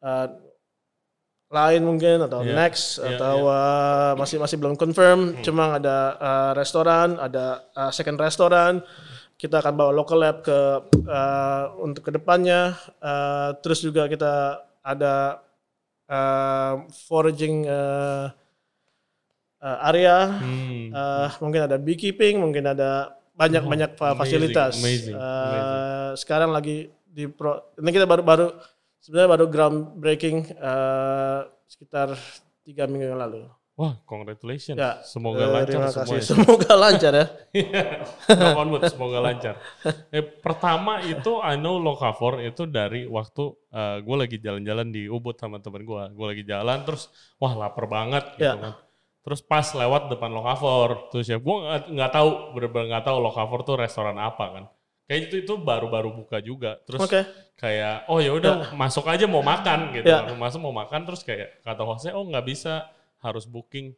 [0.00, 0.26] eh,
[1.48, 5.44] lain mungkin atau Iya, next iya, atau eh, masih masih belum confirm, Hmm.
[5.44, 8.84] cuma ada eh, restoran, ada eh, second restoran.
[9.38, 10.58] Kita akan bawa local lab ke
[11.08, 12.76] eh, untuk ke depannya.
[13.00, 15.40] Eh, terus juga kita ada
[16.04, 16.74] eh,
[17.08, 18.26] foraging eh,
[19.62, 20.16] eh, area.
[20.38, 20.76] hmm.
[20.88, 24.72] Eh, mungkin ada beekeeping, mungkin ada banyak-banyak fa- amazing, fasilitas.
[24.76, 25.82] amazing, Eh, amazing.
[26.18, 26.76] Sekarang lagi
[27.08, 28.52] di pro, ini kita baru-baru
[28.98, 32.14] sebenarnya baru groundbreaking eh, sekitar
[32.62, 33.48] tiga minggu yang lalu.
[33.78, 34.74] Wah, congratulations.
[34.74, 36.02] Ya, Semoga eh, lancar terima kasih.
[36.02, 36.26] semuanya.
[36.34, 37.26] Semoga lancar ya.
[38.26, 39.54] Knock on wood, semoga lancar.
[40.10, 43.54] Eh, pertama itu I know Lokavor itu dari waktu
[44.02, 46.02] gue lagi jalan-jalan di Ubud sama temen gue.
[46.10, 47.06] Gue lagi jalan terus
[47.38, 48.58] wah lapar banget gitu Ya.
[48.58, 48.74] kan.
[49.22, 51.56] Terus pas lewat depan Lokavor, terus ya gue
[51.94, 54.64] nggak tahu bener-bener nggak tahu Lokavor tuh restoran apa kan.
[55.08, 56.76] Kayak itu itu baru-baru buka juga.
[56.84, 57.24] Terus Oke.
[57.56, 60.04] kayak oh ya udah masuk aja mau makan gitu.
[60.04, 60.28] Ya.
[60.36, 62.92] Masuk mau makan terus kayak kata hostnya oh nggak bisa
[63.24, 63.96] harus booking.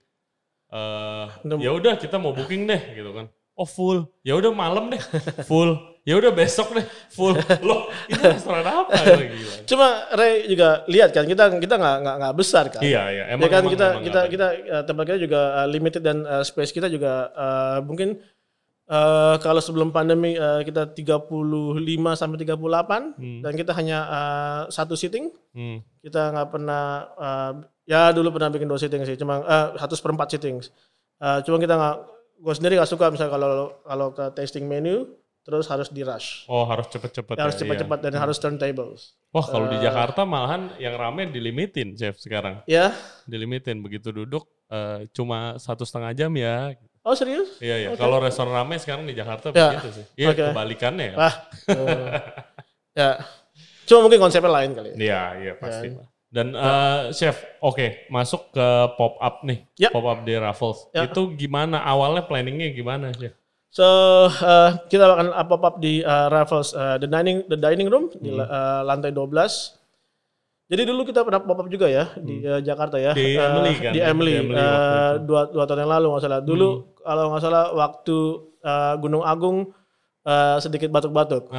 [0.70, 3.26] Eh Udah- ya udah kita mau booking deh gitu kan.
[3.58, 4.06] Oh full.
[4.22, 5.02] Ya udah malam deh.
[5.50, 5.76] Full.
[6.08, 6.86] Ya udah besok deh.
[7.12, 7.36] Full.
[7.60, 8.88] Loh, itu restoran apa?
[8.96, 9.68] Gila.
[9.68, 12.80] Cuma Ray juga lihat kan kita kita nggak nggak nggak besar kan.
[12.80, 13.24] Iya, iya.
[13.28, 16.00] ya Emang, kan emang, kita emang kita nggak kita uh, tempat kita juga uh, limited
[16.00, 18.16] dan uh, space kita juga uh, mungkin
[18.90, 21.30] uh, kalau sebelum pandemi uh, kita 35
[22.12, 23.40] sampai 38 Hmm.
[23.40, 25.30] dan kita hanya uh, satu sitting.
[25.54, 25.78] Hmm.
[26.02, 27.52] Kita nggak pernah uh,
[27.86, 30.58] ya dulu pernah bikin dua sitting sih, cuma uh, satu seperempat sitting.
[31.20, 31.96] Uh, cuma kita nggak
[32.40, 33.48] gue sendiri nggak suka misalnya kalau
[33.84, 35.04] kalau ke tasting menu
[35.40, 36.44] terus harus di rush.
[36.48, 38.04] Oh harus cepet-cepet Ya, harus ya, cepat-cepat iya.
[38.08, 39.00] dan harus turntables.
[39.32, 42.60] Wah kalau di Eh, Jakarta malahan yang rame dilimitin chef sekarang.
[42.68, 42.92] Ya.
[43.24, 46.76] Dilimitin begitu duduk eh, cuma satu setengah jam ya.
[47.10, 47.58] Oh serius?
[47.58, 47.88] Iya iya.
[47.90, 47.98] Oke.
[47.98, 49.74] Kalau restoran rame sekarang di Jakarta Ya.
[49.74, 50.04] begitu sih.
[50.14, 50.42] Iya Oke.
[50.46, 51.16] kebalikannya ya.
[51.18, 51.34] Ah.
[51.66, 52.14] eh,
[52.94, 53.10] ya.
[53.82, 54.94] Cuma mungkin konsepnya lain kali.
[54.94, 54.96] ya.
[54.96, 55.90] Iya iya pasti.
[55.90, 56.06] Ya.
[56.30, 59.90] Dan eh, chef, oke masuk ke pop up nih, Ya.
[59.90, 60.86] pop up di Raffles.
[60.94, 61.10] Ya.
[61.10, 63.34] Itu gimana awalnya planningnya gimana chef?
[63.70, 63.86] So
[64.30, 68.30] uh, kita akan pop up di uh, Raffles uh, the dining the dining room di
[68.30, 68.42] Hmm.
[68.42, 69.79] uh, lantai 12.
[70.70, 73.10] Jadi dulu kita pernah pop up juga ya di uh, Jakarta ya.
[73.10, 73.18] Hmm.
[73.18, 73.92] Di Uh, Emily kan?
[73.92, 74.62] Di Di Emily, Emily uh.
[74.62, 75.26] Hmm.
[75.26, 76.40] dua, dua tahun yang lalu nggak salah.
[76.40, 76.68] Dulu
[77.02, 78.16] kalau nggak salah waktu
[78.62, 79.58] uh, Gunung Agung
[80.22, 81.50] uh, sedikit batuk-batuk.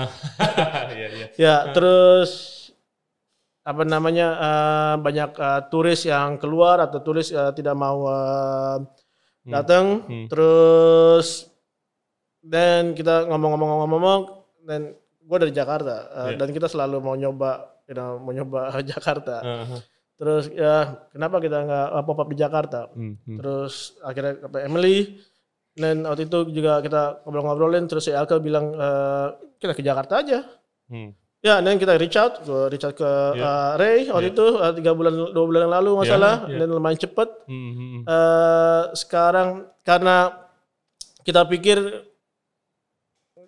[0.91, 1.27] Iya iya.
[1.39, 2.31] Ya, terus
[3.61, 8.79] apa namanya uh, banyak uh, turis yang keluar atau turis uh, tidak mau uh,
[9.43, 10.07] datang.
[10.07, 10.25] Hmm.
[10.31, 11.49] Terus
[12.41, 14.19] dan kita ngomong-ngomong-ngomong
[14.65, 16.37] dan gue dari Jakarta uh, Iya.
[16.41, 19.35] dan kita selalu mau nyoba, know, mau nyoba Jakarta.
[19.41, 19.79] Uh-huh.
[20.21, 22.93] Terus ya kenapa kita nggak uh, pop up di Jakarta?
[22.93, 23.37] Hmm, hmm.
[23.41, 25.17] Terus akhirnya ke Emily
[25.73, 29.27] dan waktu itu juga kita ngobrol-ngobrolin terus si Elke bilang eh,
[29.57, 30.45] kita ke Jakarta aja.
[30.91, 31.15] Hmm.
[31.41, 33.01] Ya, dan kita reach out, gue reach out ke
[33.33, 33.41] Iya.
[33.41, 34.33] uh, Ray waktu Iya.
[34.37, 36.57] itu uh, tiga bulan dua bulan yang lalu nggak Iya, salah, iya.
[36.61, 37.29] dan lumayan cepet.
[37.49, 38.01] Hmm, hmm.
[38.05, 39.49] Eh, sekarang
[39.81, 40.37] karena
[41.25, 41.81] kita pikir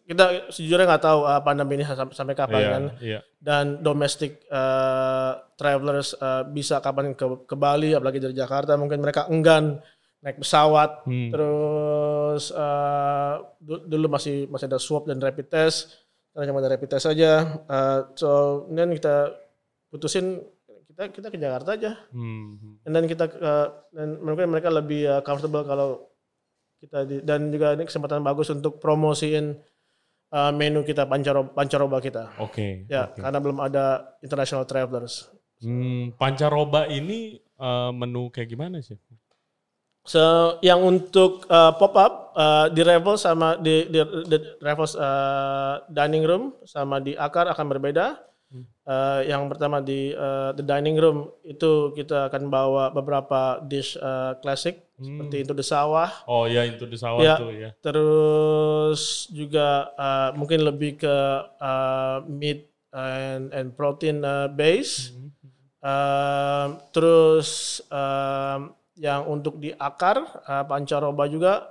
[0.04, 3.20] kita sejujurnya nggak tahu uh, pandemi ini sampai, sampai kapan Iya, kan, iya.
[3.40, 9.32] dan domestic uh, travelers uh, bisa kapan ke, ke Bali, apalagi dari Jakarta mungkin mereka
[9.32, 9.80] enggan
[10.20, 11.32] naik pesawat, Hmm.
[11.32, 15.96] terus uh, du- dulu masih masih ada swab dan rapid test.
[16.32, 17.32] Sekarang cuma ada rapid test saja
[17.68, 18.30] Uh, so
[18.72, 19.36] dan kita
[19.88, 20.44] putusin
[20.88, 21.92] kita kita ke Jakarta aja.
[22.12, 26.08] Hmm, dan then kita uh, dan mungkin mereka lebih uh, comfortable kalau
[26.80, 29.56] kita di, dan juga ini kesempatan bagus untuk promosiin
[30.34, 32.90] uh, menu kita pancaroba, pancaroba kita Oke.
[32.90, 33.22] ya oke.
[33.22, 35.30] karena belum ada international travelers
[35.64, 39.00] Hmm, pancaroba ini eh, menu kayak gimana sih?
[40.04, 45.80] So, yang untuk uh, pop up uh, di Revels sama di, di, di Revels uh,
[45.88, 48.20] dining room sama di Akar akan berbeda.
[48.84, 54.36] Uh, yang pertama di uh, the dining room itu kita akan bawa beberapa dish uh,
[54.44, 55.20] klasik Hmm.
[55.20, 56.12] seperti itu the sawah.
[56.30, 57.36] Oh ya itu di sawah Ya.
[57.36, 57.70] tuh ya.
[57.82, 61.16] Terus juga uh, mungkin lebih ke
[61.58, 65.12] uh, meat and, and protein uh, base.
[65.12, 65.30] Hmm.
[65.84, 71.68] Um, terus um, yang untuk di akar uh, pancaroba juga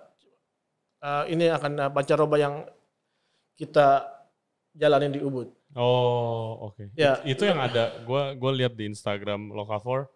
[1.01, 2.67] uh, ini akan uh, pancaroba yang
[3.57, 4.05] kita
[4.75, 5.49] jalanin di Ubud.
[5.75, 6.93] Oh oke.
[6.93, 7.17] Ya.
[7.23, 7.97] It- Itu yang ada.
[8.03, 10.09] Gua gua lihat di Instagram Lokavor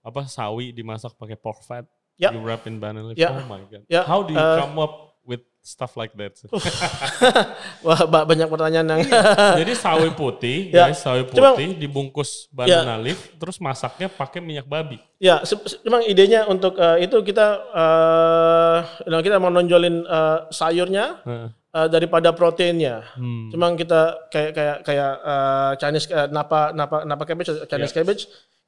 [0.00, 1.86] apa sawi dimasak pakai pork fat.
[2.14, 2.32] Ya.
[2.32, 3.16] You wrap in banana leaf.
[3.16, 3.30] Ya.
[3.30, 3.82] Oh my god.
[3.86, 6.32] Ya, How do you uh, come up with stuff like that?
[7.86, 9.02] Wah ba- banyak pertanyaan yang
[9.60, 10.88] Jadi sawi putih, Ya.
[10.88, 14.96] guys, sawi Cuma- putih dibungkus banana leaf, terus masaknya pakai minyak babi.
[15.16, 15.40] ya
[15.82, 18.78] memang idenya untuk uh, itu kita uh,
[19.18, 21.48] kita mau nonjolin uh, sayurnya Heeh.
[21.76, 23.04] Uh, daripada proteinnya.
[23.20, 23.52] Hmm.
[23.52, 27.96] Cuma kita kayak kayak kayak uh, Chinese uh, napa napa napa cabbage Chinese Ya.
[28.00, 28.24] cabbage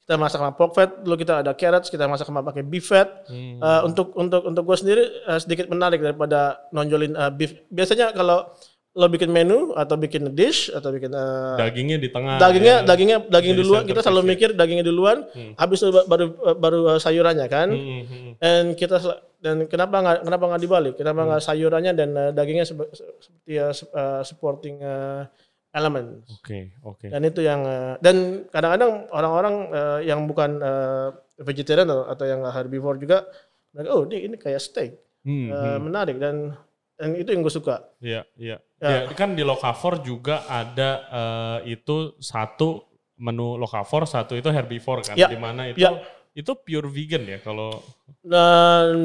[0.09, 3.29] kita masak sama pork fat, dulu kita ada carrots, kita masak sama pakai beef fat.
[3.29, 3.61] Hmm.
[3.61, 7.53] Uh, untuk untuk untuk gue sendiri uh, sedikit menarik daripada nonjolin uh, beef.
[7.69, 8.49] Biasanya kalau
[8.91, 12.35] lo bikin menu atau bikin dish atau bikin uh, Dagingnya di tengah.
[12.37, 12.85] dagingnya ya.
[12.85, 15.53] dagingnya daging Jadi duluan kita selalu mikir dagingnya duluan Hmm.
[15.55, 16.25] habis itu ba- baru
[16.55, 18.31] baru uh, sayurannya kan Hmm, hmm, hmm.
[18.37, 18.97] dan kita
[19.39, 21.27] dan kenapa nggak kenapa nggak dibalik kenapa Hmm.
[21.29, 25.29] nggak sayurannya dan uh, dagingnya seperti uh, uh, supporting uh,
[25.69, 27.07] element Oke, oke.
[27.07, 28.15] dan itu yang uh, dan
[28.47, 33.21] kadang-kadang orang-orang uh, yang bukan uh, vegetarian atau, atau yang herbivore juga
[33.69, 35.79] mereka oh ini ini kayak steak Hmm, Uh, hmm.
[35.83, 36.55] menarik dan
[36.99, 38.57] dan itu yang gue suka Iya, iya.
[38.77, 39.07] Ya.
[39.07, 42.83] Ya, kan di Lokavor juga ada eh, itu satu
[43.15, 45.27] menu Lokavor, satu itu herbivore kan, Ya.
[45.27, 45.95] di mana itu Ya.
[46.31, 47.79] itu pure vegan ya kalau
[48.23, 48.95] dan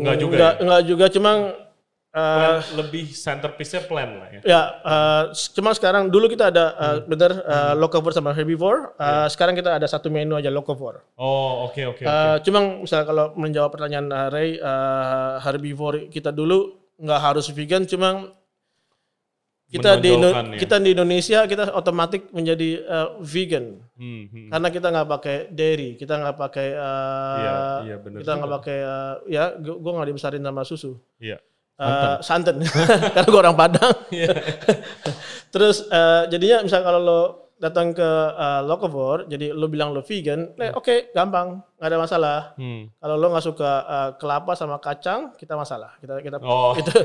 [0.00, 0.64] Nggak juga nggak, ya?
[0.64, 1.30] nggak juga cuma
[2.14, 4.40] uh, plan lebih centerpiece-nya plan lah ya.
[4.46, 7.10] Ya, uh, cuma sekarang dulu kita ada uh, Hmm.
[7.10, 8.94] bener uh, locavore sama herbivore.
[8.96, 11.02] Uh, Sekarang kita ada satu menu aja locavore.
[11.18, 12.06] Oh, oke oke oke.
[12.06, 17.82] Uh, cuma misalnya kalau menjawab pertanyaan uh, Ray, uh, herbivore kita dulu nggak harus vegan,
[17.84, 18.30] cuma
[19.66, 20.54] kita di Indo- ya.
[20.54, 24.48] kita di Indonesia kita otomatis menjadi eh, vegan Hmm, hmm.
[24.50, 28.78] karena kita nggak pakai dairy, kita nggak pakai eh, Iya, iya, bener kita nggak pakai
[28.78, 30.98] eh, ya gue nggak dibesarin sama susu.
[31.18, 31.38] Iya.
[31.74, 32.62] Eh, santan
[33.14, 33.94] karena gue orang Padang.
[34.10, 34.30] Iya.
[35.54, 37.20] Terus eh, jadinya misal kalau lo
[37.56, 42.38] datang ke eh, Locavor, jadi lo bilang lo vegan, eh, oke gampang, nggak ada masalah.
[42.54, 42.90] Hmm.
[42.92, 45.94] Kalau lo nggak suka eh, kelapa sama kacang, kita masalah.
[45.98, 46.74] Kita kita Oh.
[46.80, 46.92] itu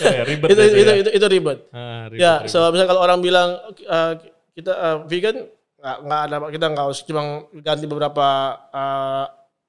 [0.00, 0.96] Ya, ribet itu, itu itu, ya.
[0.98, 1.58] itu itu ribet.
[1.70, 2.48] Ah, ribet, ya, ribet.
[2.48, 3.48] so misal kalau orang bilang
[3.80, 4.12] eh,
[4.54, 5.36] kita eh, vegan,
[5.78, 7.22] nggak ada kita nggak harus cuma
[7.56, 8.26] ganti beberapa
[8.70, 9.26] eh,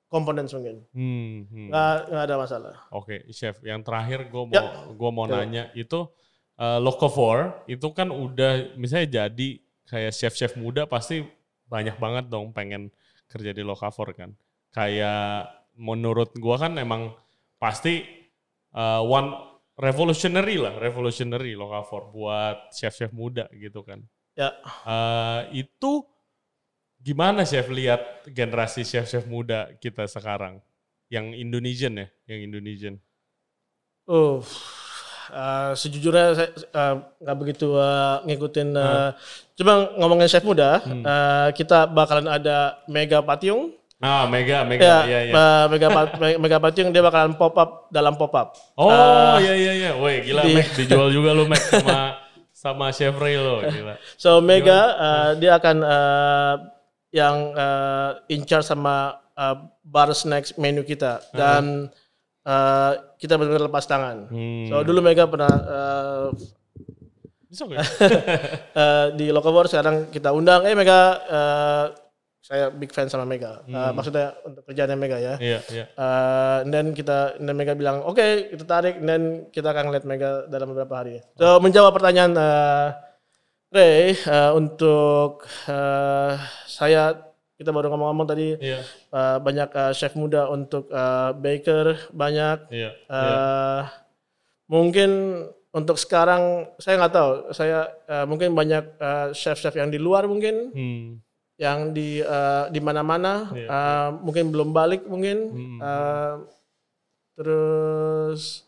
[0.08, 1.68] komponen mungkin, Hmm, hmm.
[1.68, 2.76] nggak nggak ada masalah.
[2.90, 3.60] Oke, chef.
[3.60, 4.64] Yang terakhir gue mau Ya.
[4.90, 5.34] gua mau Ya.
[5.36, 6.08] nanya itu
[6.58, 9.50] uh, Locavor itu kan udah misalnya jadi
[9.88, 11.24] kayak chef-chef muda pasti
[11.70, 12.92] banyak banget dong pengen
[13.32, 14.36] kerja di Locavor kan.
[14.74, 17.14] Kayak menurut gua kan emang
[17.62, 18.04] pasti
[18.76, 19.34] uh, one
[19.78, 24.02] revolutionary lah, revolutionary Locavor buat chef-chef muda gitu kan.
[24.38, 24.54] Ya.
[24.86, 26.06] Uh, itu
[27.02, 30.62] gimana chef lihat generasi chef-chef muda kita sekarang?
[31.08, 32.96] Yang Indonesian ya, yang Indonesian.
[34.08, 34.44] Oh,
[35.30, 38.70] eh, sejujurnya saya eh, nggak begitu eh, ngikutin.
[38.72, 39.10] eh,
[39.54, 43.74] Cuma ngomongin chef muda, eh, kita bakalan ada Mega Patiung.
[43.98, 45.34] Ah, Mega, Mega, Ya, iya.
[45.34, 45.88] eh, Mega
[46.44, 48.54] Mega Patiung dia bakalan pop up dalam pop up.
[48.78, 49.92] Oh, iya, iya, iya.
[49.94, 50.70] Woi, gila, di- Mac.
[50.72, 52.00] Dijual juga lu, Mac, sama
[52.54, 53.98] sama Chef Ray lo, gila.
[54.14, 56.56] So Mega eh, dia akan eh,
[57.10, 58.96] yang eh, in charge sama
[59.34, 61.90] eh, bar snacks menu kita dan
[62.48, 64.32] eh, kita benar-benar lepas tangan.
[64.32, 64.72] Hmm.
[64.72, 65.52] So dulu Mega pernah
[67.66, 67.86] nggak?
[68.82, 71.86] eh, di Locavor sekarang kita undang eh Mega eh,
[72.48, 75.86] saya big fan sama Mega Eh, maksudnya untuk kerjanya Mega ya Iya, iya.
[75.92, 80.72] Eh, dan kita dan Mega bilang oke kita tarik dan kita akan lihat Mega dalam
[80.72, 82.88] beberapa hari so menjawab pertanyaan eh,
[83.68, 86.34] Ray eh, untuk eh,
[86.68, 87.27] saya
[87.58, 92.90] kita baru ngomong-ngomong tadi Iya, eh, banyak eh, chef muda untuk eh, baker banyak iya.
[93.04, 93.82] Eh,
[94.70, 95.12] mungkin
[95.74, 97.32] untuk sekarang saya nggak tahu.
[97.52, 101.18] Saya eh, mungkin banyak eh, chef-chef yang di luar mungkin, Hmm.
[101.58, 105.38] yang di eh, di mana-mana, Iya, eh, mungkin belum balik mungkin.
[105.50, 105.80] Hmm.
[105.82, 106.36] Eh,
[107.34, 108.66] terus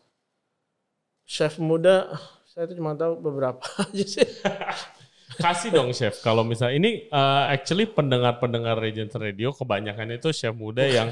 [1.24, 2.10] chef muda,
[2.44, 4.26] saya tuh cuma tahu beberapa aja sih.
[5.40, 6.20] Kasih dong, Chef.
[6.20, 11.10] Kalau misalnya ini uh, actually pendengar-pendengar Regent Radio kebanyakan itu chef muda yang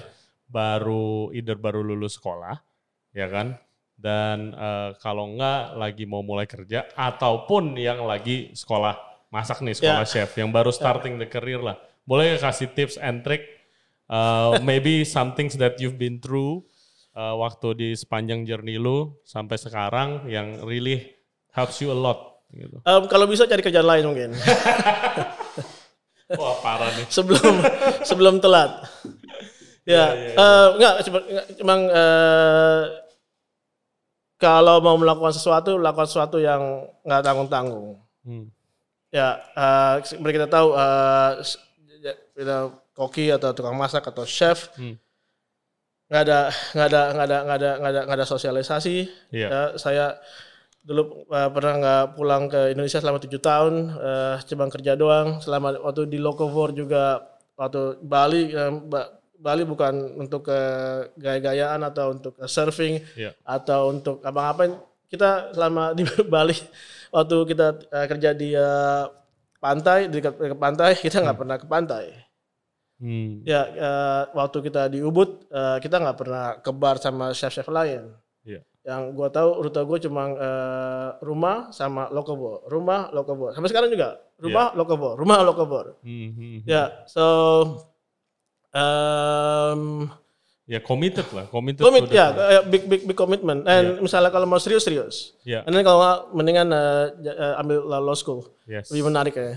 [0.49, 2.61] baru either baru lulus sekolah,
[3.17, 3.57] ya kan?
[3.99, 8.95] Dan uh, kalau enggak lagi mau mulai kerja ataupun yang lagi sekolah
[9.33, 10.13] masak nih, sekolah Ya.
[10.25, 11.77] chef yang baru starting the career lah.
[12.05, 13.45] Boleh kasih tips and trick
[14.09, 16.65] uh, maybe some things that you've been through
[17.13, 21.13] uh, waktu di sepanjang journey lu sampai sekarang yang really
[21.53, 22.77] helps you a lot gitu.
[22.81, 24.31] Em, kalau bisa cari kerjaan lain mungkin
[26.29, 27.07] Wah parah nih.
[27.09, 27.55] sebelum
[28.05, 28.85] sebelum telat.
[29.89, 32.81] Ya, eh, enggak, cuma enggak, emang eh,
[34.37, 37.97] kalau mau melakukan sesuatu, lakukan sesuatu yang nggak tanggung-tanggung.
[38.23, 38.53] Hmm.
[39.09, 40.77] Ya, eh, seperti kita tahu,
[42.05, 42.57] ya, kita
[42.93, 45.01] koki atau tukang masak atau chef, Hmm.
[46.13, 46.39] nggak ada
[46.77, 48.97] nggak ada nggak ada nggak ada nggak ada nggak ada sosialisasi.
[49.33, 49.49] Iya.
[49.49, 50.07] Ya, saya
[50.89, 55.39] dulu eh, pernah nggak pulang ke Indonesia selama tujuh tahun, eh, cuma kerja doang.
[55.45, 57.21] Selama waktu di Locavor juga
[57.61, 58.49] waktu Bali,
[58.89, 60.59] Ba- Bali bukan untuk ke
[61.15, 63.31] gaya-gayaan atau untuk ke surfing Iya.
[63.47, 64.73] atau untuk apa-apa.
[65.07, 66.57] Kita selama di Bali
[67.13, 69.05] waktu kita eh, kerja di eh,
[69.59, 72.05] pantai di dekat dekat pantai kita nggak pernah ke pantai.
[72.99, 73.47] Hmm.
[73.47, 78.11] Ya eh, waktu kita di Ubud eh, kita nggak pernah ke bar sama chef-chef lain.
[78.43, 78.61] Iya.
[78.89, 83.53] Yang gua tahu rute gue cuma eh, rumah sama Lokobor, rumah Lokobor.
[83.53, 86.01] Sampai sekarang juga rumah Lokobor, rumah Lokobor.
[86.01, 86.57] Hmm, hmm.
[86.65, 87.25] Ya, so
[88.73, 90.09] um,
[90.69, 91.81] Ya committed lah, committed.
[91.81, 93.65] commit ya, kayak big big big commitment.
[93.65, 95.33] And misalnya kalau mau serius serius.
[95.41, 98.93] Ya, Dan kalau nggak mendingan eh, ambil law school, yes.
[98.93, 99.57] lebih menarik ya.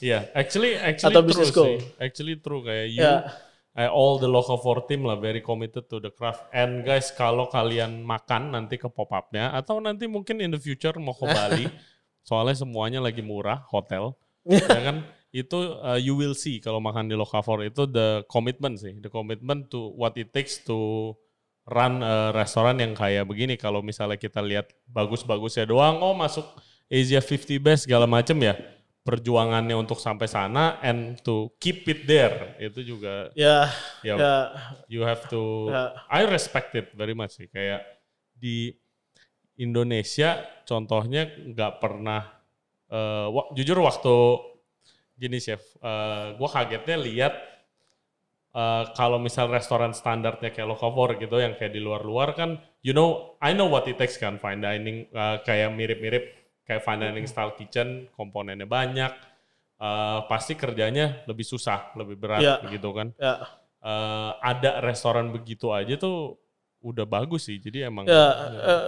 [0.00, 1.66] Ya, actually, actually Atau true school.
[1.78, 1.78] sih.
[2.02, 3.30] Actually true kayak you, Ya.
[3.76, 6.48] Eh, all the local four team lah very committed to the craft.
[6.50, 10.94] And guys, kalau kalian makan nanti ke pop upnya atau nanti mungkin in the future
[10.98, 11.66] mau ke Bali,
[12.28, 14.16] soalnya semuanya lagi murah hotel,
[14.46, 15.06] ya kan?
[15.30, 19.70] Itu uh, you will see kalau makan di Locavor itu the commitment sih, the commitment
[19.70, 21.14] to what it takes to
[21.70, 23.54] run a restoran yang kayak begini.
[23.54, 26.42] Kalau misalnya kita lihat bagus-bagusnya doang, oh masuk
[26.90, 28.58] Asia 50 best segala macem ya.
[29.00, 32.54] Perjuangannya untuk sampai sana and to keep it there.
[32.60, 33.66] Itu juga Ya,
[34.04, 34.36] ya ya,
[34.86, 35.96] you have to ya.
[36.08, 37.48] I respect it very much sih.
[37.48, 37.84] Kayak
[38.36, 38.76] di
[39.56, 42.22] Indonesia contohnya nggak pernah
[42.88, 44.16] eh, wa- jujur waktu
[45.16, 47.34] gini chef eh, gue kagetnya lihat
[48.56, 53.36] eh, kalau misal restoran standarnya kayak Locavor gitu yang kayak di luar-luar kan you know
[53.40, 56.24] I know what it takes kan fine dining eh, kayak mirip-mirip
[56.70, 59.10] kayak fine dining style kitchen komponennya banyak
[59.76, 62.54] eh, pasti kerjanya lebih susah lebih berat Iya.
[62.70, 63.42] gitu kan ya.
[63.80, 66.38] eh, ada restoran begitu aja tuh
[66.80, 67.56] udah bagus sih.
[67.56, 68.24] Jadi emang Ya,
[68.56, 68.86] eh,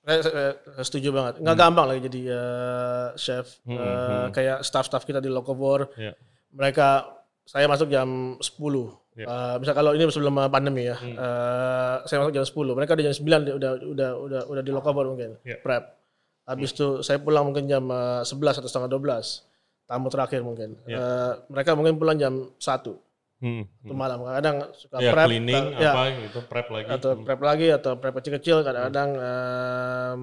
[0.00, 1.34] saya, saya- saya setuju banget.
[1.36, 1.42] Hmm.
[1.42, 3.58] Nggak gampang lagi jadi eh, chef.
[3.66, 6.14] Eh, Kayak staff-staff kita di Locavor, ya,
[6.52, 7.10] mereka
[7.42, 8.94] saya masuk jam 10.
[9.12, 9.24] Ya.
[9.24, 12.72] Eh, misal kalau ini sebelum pandemi ya, eh, saya masuk jam 10.
[12.72, 15.58] Mereka udah jam 9 di- udah udah udah udah di Locavor mungkin, Ya.
[15.58, 15.84] prep.
[16.46, 19.44] Habis itu saya pulang mungkin jam eh, 11 atau setengah 12.
[19.86, 20.78] Tamu terakhir mungkin.
[20.86, 24.22] Eh, mereka mungkin pulang jam 1 hmm, itu malam.
[24.22, 25.26] Kadang suka ya prep.
[25.28, 26.88] cleaning ya, apa gitu prep lagi.
[26.90, 30.22] atau prep lagi atau prep kecil-kecil kadang-kadang em,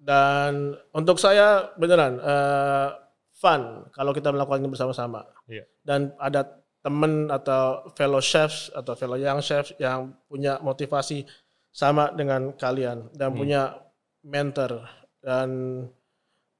[0.00, 0.52] dan
[0.96, 2.88] untuk saya beneran eh,
[3.36, 5.64] fun kalau kita melakukan ini bersama-sama Iya.
[5.84, 11.28] dan ada temen atau fellow chefs atau fellow young chefs yang punya motivasi
[11.68, 13.76] sama dengan kalian dan punya
[14.24, 14.80] mentor
[15.20, 15.48] dan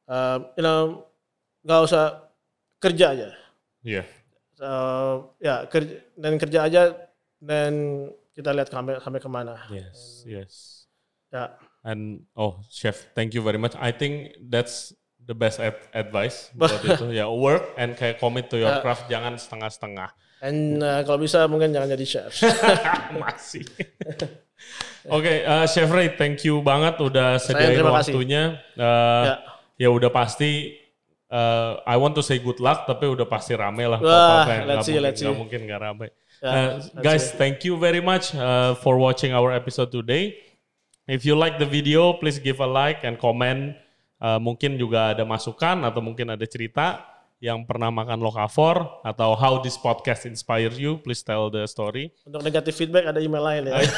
[0.04, 1.04] em, you know
[1.60, 2.04] nggak usah
[2.76, 3.28] kerja aja
[3.80, 4.04] Iya.
[4.52, 4.68] So,
[5.40, 6.82] ya kerja dan kerja aja
[7.40, 7.72] dan
[8.30, 9.56] kita lihat sampai sampai ke mana.
[9.68, 10.54] Yes, yes.
[11.32, 13.72] Ya, And oh, chef, thank you very much.
[13.72, 17.08] I think that's the best ad- advice buat itu.
[17.08, 18.84] Ya, work and kayak commit to your Ya.
[18.84, 20.12] craft, jangan setengah-setengah.
[20.40, 22.32] dan uh, kalau bisa mungkin jangan jadi chef.
[23.24, 23.64] Masih.
[25.10, 28.14] Oke, eh, Chef Ray, thank you banget udah sediain kasih.
[28.14, 28.42] waktunya.
[28.78, 29.34] Eh, Ya.
[29.76, 29.88] ya.
[29.90, 30.78] udah pasti
[31.26, 33.98] eh, I want to say good luck tapi udah pasti rame lah.
[33.98, 35.30] Wah, Apa-apa yang let's see, mungkin, let's see.
[35.30, 36.06] mungkin nggak rame.
[36.40, 36.50] Ya,
[36.80, 37.36] let's guys, see.
[37.36, 40.38] thank you very much uh, for watching our episode today.
[41.04, 43.74] If you like the video, please give a like and comment.
[44.20, 47.02] Uh, mungkin juga ada masukan atau mungkin ada cerita
[47.40, 52.12] yang pernah makan Locafor atau how this podcast inspire you, please tell the story.
[52.28, 53.80] Untuk negatif feedback ada email lain ya.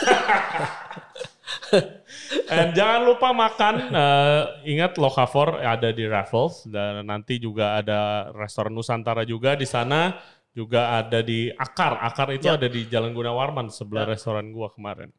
[2.53, 8.71] And jangan lupa makan, eh, ingat Locafor ada di Raffles dan nanti juga ada restoran
[8.71, 10.15] Nusantara juga di sana,
[10.55, 11.99] juga ada di Akar.
[11.99, 12.55] Akar itu Ya.
[12.55, 15.11] ada di Jalan Gunawarman sebelah restoran gua kemarin.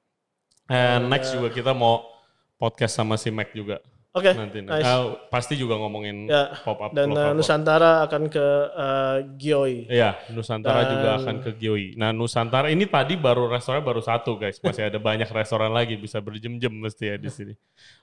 [0.72, 2.08] And next juga kita mau
[2.56, 3.84] podcast sama si Mac juga
[4.14, 4.62] Oke, nanti.
[4.62, 4.86] nice.
[4.86, 8.46] Eh, pasti juga ngomongin Ya, pop up Dan uh, Nusantara akan ke
[8.78, 9.90] uh, Gioi.
[9.90, 11.98] Iya, Nusantara Dan- juga akan ke Gioi.
[11.98, 14.62] Nah, Nusantara ini tadi baru restoran baru satu, guys.
[14.62, 17.54] Masih ada banyak restoran lagi, bisa berjam-jam mesti ya di sini.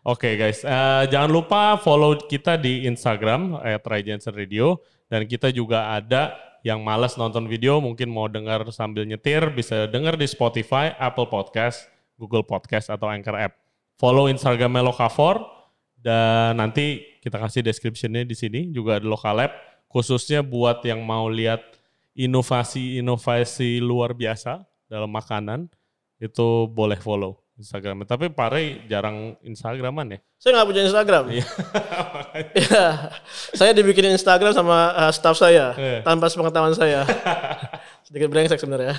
[0.03, 0.67] Oke, guys.
[0.67, 6.35] Eh, jangan lupa follow kita di Instagram @rayjansen_radio dan kita juga ada
[6.67, 11.87] yang malas nonton video, mungkin mau dengar sambil nyetir, bisa dengar di Spotify, Apple Podcast,
[12.19, 13.55] Google Podcast atau Anchor App.
[13.95, 15.60] Follow Instagramnya Locafor
[16.01, 19.53] dan nanti kita kasih description-nya di sini juga ada local lab
[19.87, 21.61] khususnya buat yang mau lihat
[22.17, 25.69] inovasi-inovasi luar biasa dalam makanan
[26.21, 28.09] itu boleh follow Instagramnya.
[28.09, 30.19] Tapi Pare jarang Instagraman ya.
[30.41, 31.25] Saya nggak punya Instagram.
[31.29, 31.47] Iya.
[32.71, 33.11] Ya,
[33.53, 36.01] saya dibikin Instagram sama uh, staff saya Iya.
[36.07, 37.03] tanpa sepengetahuan saya.
[38.07, 38.95] Sedikit brengsek sebenarnya.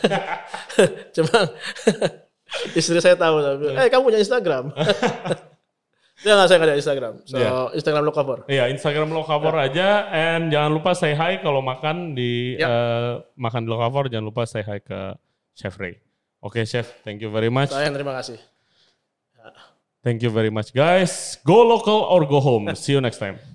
[1.15, 1.49] Cuma
[2.75, 3.39] istri saya tahu.
[3.39, 4.75] tapi, Eh kamu punya Instagram?
[6.22, 7.13] Ya nggak saya nggak ada Instagram.
[7.26, 7.51] So Iya.
[7.74, 8.38] Instagram lo cover.
[8.45, 12.69] Iya, Instagram Lokavor aja and jangan lupa say hi kalau makan di Yap.
[12.69, 15.17] eh, makan di Lokavor jangan lupa say hi ke
[15.57, 15.97] Chef Ray.
[16.41, 17.69] Oke, Chef, thank you very much.
[17.69, 18.38] Saya terima kasih.
[20.01, 21.38] Thank you very much guys.
[21.45, 22.65] Go local or go home.
[22.78, 23.50] See you next time.